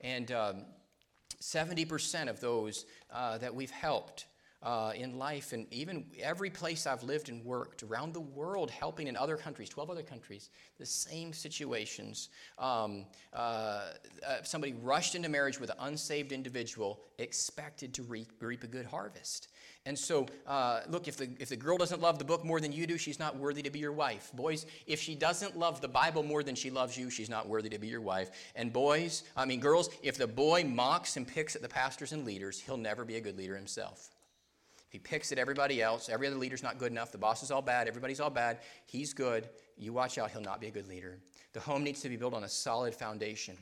[0.00, 0.64] And um,
[1.40, 4.26] 70% of those uh, that we've helped
[4.66, 9.06] uh, in life and even every place I've lived and worked around the world, helping
[9.06, 12.30] in other countries, 12 other countries, the same situations.
[12.58, 13.36] Um, uh,
[14.26, 18.86] uh, somebody rushed into marriage with an unsaved individual, expected to reap, reap a good
[18.86, 19.48] harvest.
[19.86, 22.72] And so, uh, look, if the, if the girl doesn't love the book more than
[22.72, 24.32] you do, she's not worthy to be your wife.
[24.34, 27.68] Boys, if she doesn't love the Bible more than she loves you, she's not worthy
[27.68, 28.30] to be your wife.
[28.56, 32.24] And boys, I mean, girls, if the boy mocks and picks at the pastors and
[32.24, 34.10] leaders, he'll never be a good leader himself.
[34.96, 36.08] He picks at everybody else.
[36.08, 37.12] Every other leader's not good enough.
[37.12, 37.86] The boss is all bad.
[37.86, 38.60] Everybody's all bad.
[38.86, 39.46] He's good.
[39.76, 41.18] You watch out, he'll not be a good leader.
[41.52, 43.58] The home needs to be built on a solid foundation,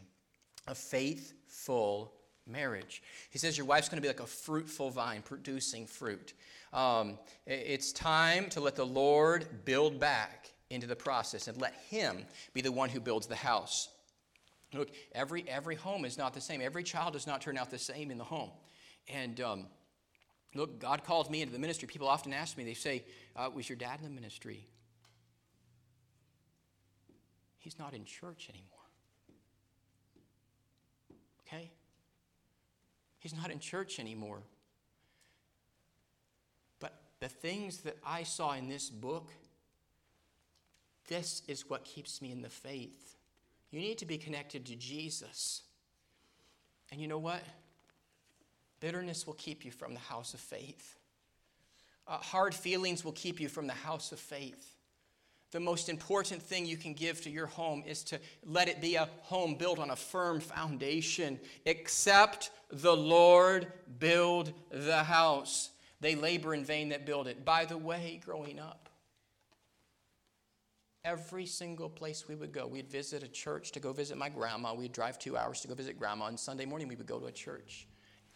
[0.68, 2.12] a faithful
[2.46, 3.02] marriage.
[3.30, 6.34] He says your wife's going to be like a fruitful vine producing fruit.
[6.72, 7.18] Um,
[7.48, 12.60] it's time to let the Lord build back into the process and let Him be
[12.60, 13.88] the one who builds the house.
[14.72, 16.60] Look, every, every home is not the same.
[16.60, 18.50] Every child does not turn out the same in the home.
[19.08, 19.66] And um,
[20.54, 21.88] Look, God called me into the ministry.
[21.88, 24.66] People often ask me, they say, uh, Was your dad in the ministry?
[27.58, 28.68] He's not in church anymore.
[31.46, 31.70] Okay?
[33.18, 34.42] He's not in church anymore.
[36.78, 39.30] But the things that I saw in this book,
[41.08, 43.16] this is what keeps me in the faith.
[43.70, 45.62] You need to be connected to Jesus.
[46.92, 47.42] And you know what?
[48.84, 50.98] Bitterness will keep you from the house of faith.
[52.06, 54.74] Uh, hard feelings will keep you from the house of faith.
[55.52, 58.96] The most important thing you can give to your home is to let it be
[58.96, 61.40] a home built on a firm foundation.
[61.64, 65.70] Except the Lord build the house.
[66.02, 67.42] They labor in vain that build it.
[67.42, 68.90] By the way, growing up,
[71.06, 74.74] every single place we would go, we'd visit a church to go visit my grandma.
[74.74, 76.26] We'd drive two hours to go visit grandma.
[76.26, 77.86] And Sunday morning, we would go to a church.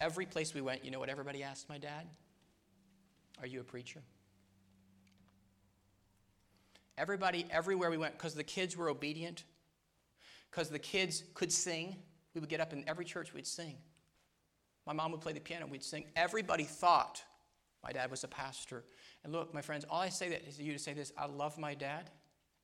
[0.01, 2.07] Every place we went, you know what everybody asked my dad?
[3.41, 4.01] Are you a preacher?
[6.97, 9.43] Everybody, everywhere we went, because the kids were obedient,
[10.51, 11.95] because the kids could sing,
[12.33, 13.77] we would get up in every church, we'd sing.
[14.85, 16.05] My mom would play the piano, we'd sing.
[16.15, 17.23] Everybody thought
[17.83, 18.83] my dad was a pastor.
[19.23, 21.25] And look, my friends, all I say that is to you to say this I
[21.25, 22.09] love my dad,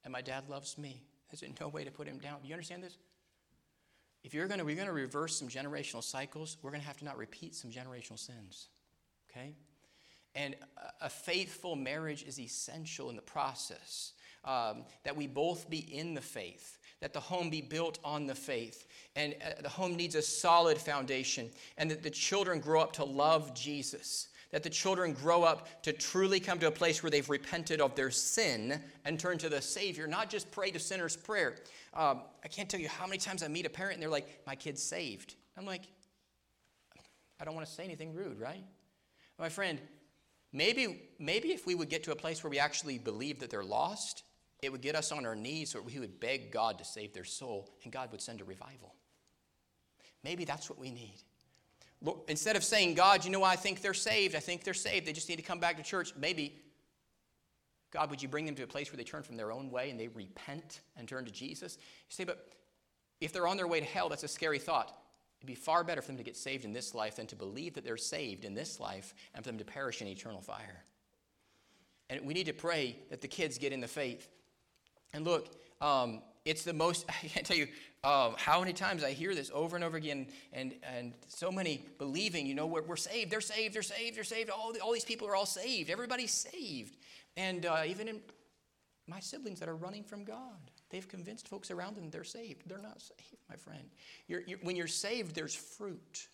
[0.04, 1.04] and my dad loves me.
[1.30, 2.42] There's no way to put him down.
[2.42, 2.98] Do you understand this?
[4.26, 6.98] If you're going to, we're going to reverse some generational cycles, we're going to have
[6.98, 8.70] to not repeat some generational sins.
[9.30, 9.54] Okay?
[10.34, 10.56] And
[11.00, 14.14] a faithful marriage is essential in the process.
[14.44, 18.36] Um, that we both be in the faith, that the home be built on the
[18.36, 21.50] faith, and uh, the home needs a solid foundation,
[21.80, 25.92] and that the children grow up to love Jesus, that the children grow up to
[25.92, 29.62] truly come to a place where they've repented of their sin and turn to the
[29.62, 31.58] Savior, not just pray the sinner's prayer.
[31.94, 34.44] Um, I can't tell you how many times I meet a parent and they're like,
[34.48, 35.36] My kid's saved.
[35.58, 35.82] I'm like,
[37.38, 38.64] I don't want to say anything rude, right?
[39.38, 39.78] My friend,
[40.54, 43.62] maybe, maybe if we would get to a place where we actually believe that they're
[43.62, 44.24] lost,
[44.62, 47.26] it would get us on our knees or we would beg God to save their
[47.26, 48.96] soul and God would send a revival.
[50.24, 51.18] Maybe that's what we need.
[52.28, 55.14] Instead of saying, God, you know, I think they're saved, I think they're saved, they
[55.14, 56.62] just need to come back to church, maybe,
[57.92, 59.90] God, would you bring them to a place where they turn from their own way
[59.90, 61.78] and they repent and turn to Jesus?
[61.80, 62.50] You say, but
[63.22, 64.96] if they're on their way to hell, that's a scary thought.
[65.40, 67.76] It'd be far better for them to get saved in this life than to believe
[67.76, 70.84] that they're saved in this life and for them to perish in eternal fire.
[72.10, 74.28] And we need to pray that the kids get in the faith.
[75.14, 75.50] And look,
[75.82, 77.68] um, it's the most, I can't tell you
[78.06, 81.84] um, how many times I hear this over and over again, and, and so many
[81.98, 84.50] believing, you know, we're, we're saved, they're saved, they're saved, they're saved.
[84.50, 85.90] All, all these people are all saved.
[85.90, 86.98] Everybody's saved.
[87.36, 88.22] And uh, even in
[89.08, 90.72] my siblings that are running from God.
[90.90, 92.64] They've convinced folks around them they're saved.
[92.68, 93.90] They're not saved, my friend.
[94.28, 96.28] You're, you're, when you're saved, there's fruit.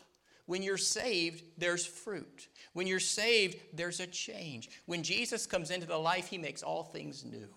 [0.45, 2.47] When you're saved, there's fruit.
[2.74, 4.69] When you're saved, there's a change.
[4.86, 7.47] When Jesus comes into the life, he makes all things new.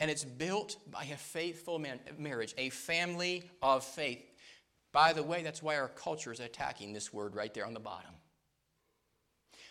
[0.00, 4.24] And it's built by a faithful man, marriage, a family of faith.
[4.92, 7.80] By the way, that's why our culture is attacking this word right there on the
[7.80, 8.10] bottom.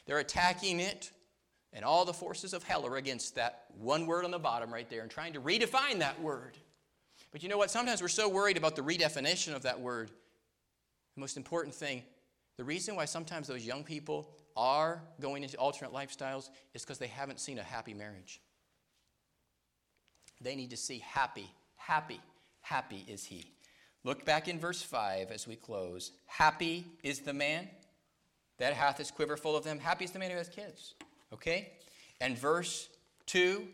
[0.05, 1.11] They're attacking it
[1.73, 4.89] and all the forces of hell are against that one word on the bottom right
[4.89, 6.57] there and trying to redefine that word.
[7.31, 7.69] But you know what?
[7.69, 10.09] Sometimes we're so worried about the redefinition of that word.
[11.15, 12.03] The most important thing,
[12.57, 17.07] the reason why sometimes those young people are going into alternate lifestyles is because they
[17.07, 18.41] haven't seen a happy marriage.
[20.41, 22.21] They need to see happy, happy,
[22.61, 23.45] happy is he.
[24.03, 26.11] Look back in verse 5 as we close.
[26.27, 27.67] Happy is the man
[28.57, 29.79] that hath his quiver full of them.
[29.79, 30.95] Happy is the man who has kids.
[31.33, 31.71] Okay?
[32.21, 32.89] And verse
[33.27, 33.67] 2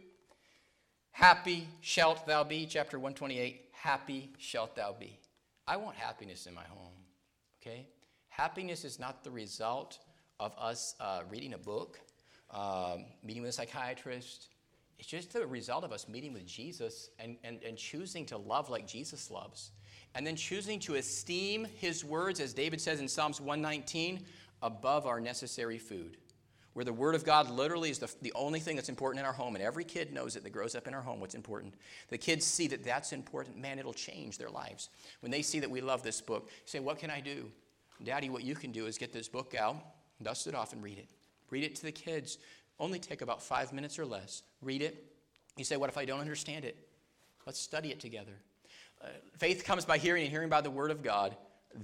[1.14, 3.70] Happy shalt thou be, chapter 128.
[3.72, 5.20] Happy shalt thou be.
[5.68, 6.94] I want happiness in my home.
[7.62, 7.86] Okay?
[8.30, 10.00] Happiness is not the result
[10.40, 12.00] of us uh, reading a book,
[12.50, 14.48] um, meeting with a psychiatrist.
[15.04, 18.70] It's just the result of us meeting with Jesus and, and, and choosing to love
[18.70, 19.72] like Jesus loves.
[20.16, 24.24] And then choosing to esteem his words, as David says in Psalms 119,
[24.62, 26.16] above our necessary food
[26.72, 29.34] where the Word of God literally is the, the only thing that's important in our
[29.34, 31.74] home, and every kid knows it that grows up in our home what's important.
[32.08, 34.90] The kids see that that's important, man, it'll change their lives.
[35.20, 37.52] When they see that we love this book, say, What can I do?
[38.04, 39.76] Daddy, what you can do is get this book out,
[40.22, 41.10] dust it off, and read it.
[41.50, 42.40] Read it to the kids.
[42.80, 44.44] Only take about five minutes or less.
[44.62, 45.04] Read it.
[45.58, 46.78] You say, What if I don't understand it?
[47.46, 48.34] Let's study it together.
[49.04, 49.08] Uh,
[49.38, 51.36] faith comes by hearing, and hearing by the Word of God.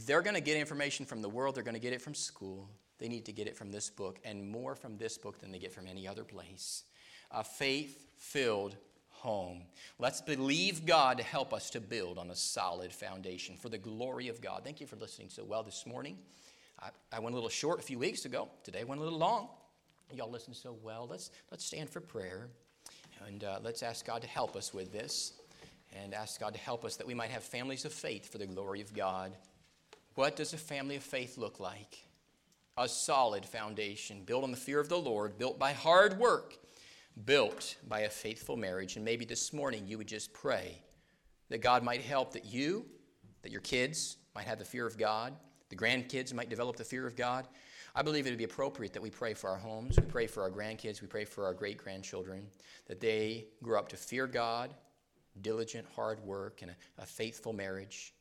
[0.06, 2.70] They're going to get information from the world, they're going to get it from school.
[3.00, 5.60] They need to get it from this book and more from this book than they
[5.60, 6.84] get from any other place.
[7.32, 8.76] A faith filled
[9.10, 9.64] home.
[10.00, 14.28] Let's believe God to help us to build on a solid foundation for the glory
[14.28, 14.62] of God.
[14.64, 16.18] Thank you for listening so well this morning.
[16.82, 18.50] I, I went a little short a few weeks ago.
[18.64, 19.50] Today went a little long.
[20.14, 21.08] Y'all listen so well.
[21.10, 22.48] Let's, let's stand for prayer
[23.28, 25.34] and uh, let's ask God to help us with this
[25.96, 28.46] and ask God to help us that we might have families of faith for the
[28.46, 29.34] glory of God.
[30.16, 32.06] What does a family of faith look like?
[32.80, 36.56] a solid foundation, built on the fear of the Lord, built by hard work,
[37.26, 38.96] built by a faithful marriage.
[38.96, 40.82] And maybe this morning you would just pray
[41.50, 42.86] that God might help that you,
[43.42, 45.34] that your kids might have the fear of God,
[45.68, 47.48] the grandkids might develop the fear of God.
[48.00, 50.42] I believe it would be appropriate that we pray for our homes, we pray for
[50.42, 52.48] our grandkids, we pray for our great grandchildren,
[52.88, 54.74] that they grow up to fear God,
[55.42, 58.14] diligent, hard work, and a, a faithful marriage,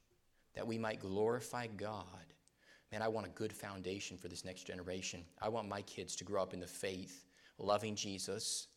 [0.54, 2.28] that we might glorify God
[2.92, 5.24] man, I want a good foundation for this next generation.
[5.40, 7.24] I want my kids to grow up in the faith,
[7.58, 8.68] loving Jesus,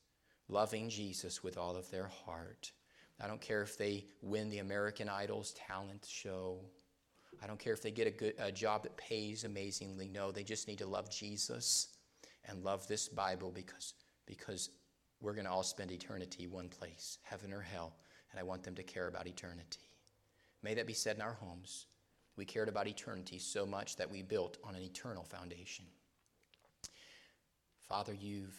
[0.50, 2.72] loving Jesus with all of their heart.
[3.20, 6.60] I don't care if they win the American Idol's talent show.
[7.42, 10.08] I don't care if they get a good a job that pays amazingly.
[10.08, 11.88] No, they just need to love Jesus
[12.46, 13.94] and love this Bible because,
[14.26, 14.70] because
[15.20, 17.96] we're going to all spend eternity one place, heaven or hell,
[18.32, 19.80] and I want them to care about eternity.
[20.64, 21.88] May that be said in our homes.
[22.38, 25.86] We cared about eternity so much that we built on an eternal foundation.
[27.88, 28.56] Father, you've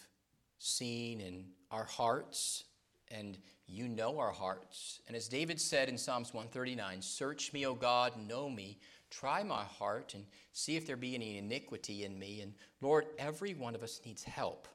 [0.59, 2.64] seen in our hearts
[3.13, 5.01] and you know our hearts.
[5.07, 8.79] And as David said in Psalms 139, Search me, O God, know me,
[9.11, 12.41] try my heart, and see if there be any iniquity in me.
[12.41, 14.69] And Lord, every one of us needs help.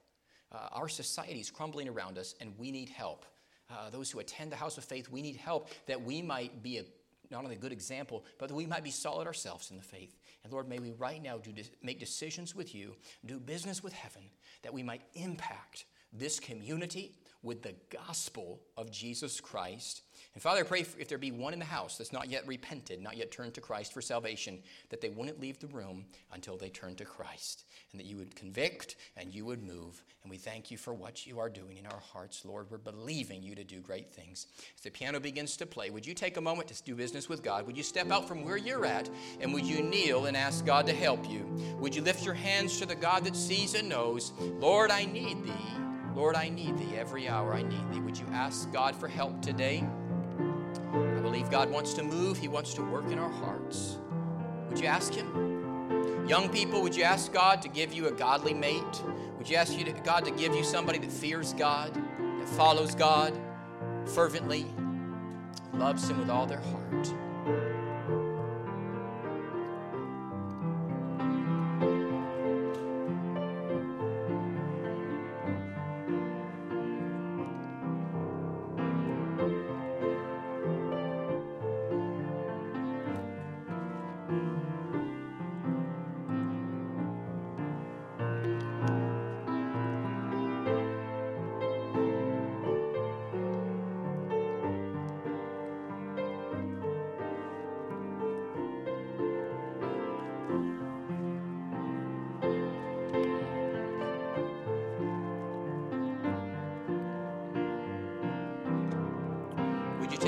[0.51, 3.25] Uh, our society is crumbling around us, and we need help.
[3.69, 6.77] Uh, those who attend the house of faith, we need help that we might be
[6.77, 6.83] a,
[7.29, 10.17] not only a good example, but that we might be solid ourselves in the faith.
[10.43, 11.51] And Lord, may we right now do,
[11.83, 14.23] make decisions with you, do business with heaven,
[14.63, 17.11] that we might impact this community
[17.43, 20.01] with the gospel of Jesus Christ.
[20.33, 23.01] And Father, I pray if there be one in the house that's not yet repented,
[23.01, 24.59] not yet turned to Christ for salvation,
[24.89, 28.35] that they wouldn't leave the room until they turn to Christ, and that you would
[28.35, 30.03] convict and you would move.
[30.23, 32.69] And we thank you for what you are doing in our hearts, Lord.
[32.69, 34.47] We're believing you to do great things.
[34.75, 37.41] As the piano begins to play, would you take a moment to do business with
[37.41, 37.65] God?
[37.65, 39.09] Would you step out from where you're at
[39.39, 41.45] and would you kneel and ask God to help you?
[41.79, 45.43] Would you lift your hands to the God that sees and knows, Lord, I need
[45.43, 45.96] thee.
[46.17, 46.97] Lord, I need thee.
[46.97, 47.99] Every hour I need thee.
[47.99, 49.87] Would you ask God for help today?
[50.91, 53.99] I believe God wants to move, He wants to work in our hearts.
[54.67, 56.25] Would you ask Him?
[56.27, 59.03] Young people, would you ask God to give you a godly mate?
[59.37, 62.95] Would you ask you to, God to give you somebody that fears God, that follows
[62.95, 63.39] God
[64.07, 64.65] fervently,
[65.75, 66.86] loves Him with all their heart?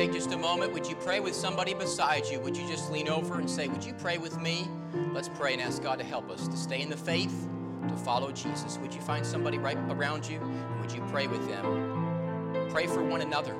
[0.09, 0.73] Take just a moment?
[0.73, 2.39] Would you pray with somebody beside you?
[2.39, 4.67] Would you just lean over and say, Would you pray with me?
[5.13, 7.47] Let's pray and ask God to help us to stay in the faith,
[7.87, 8.77] to follow Jesus.
[8.79, 12.67] Would you find somebody right around you and would you pray with them?
[12.69, 13.55] Pray for one another.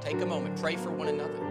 [0.00, 1.45] Take a moment, pray for one another.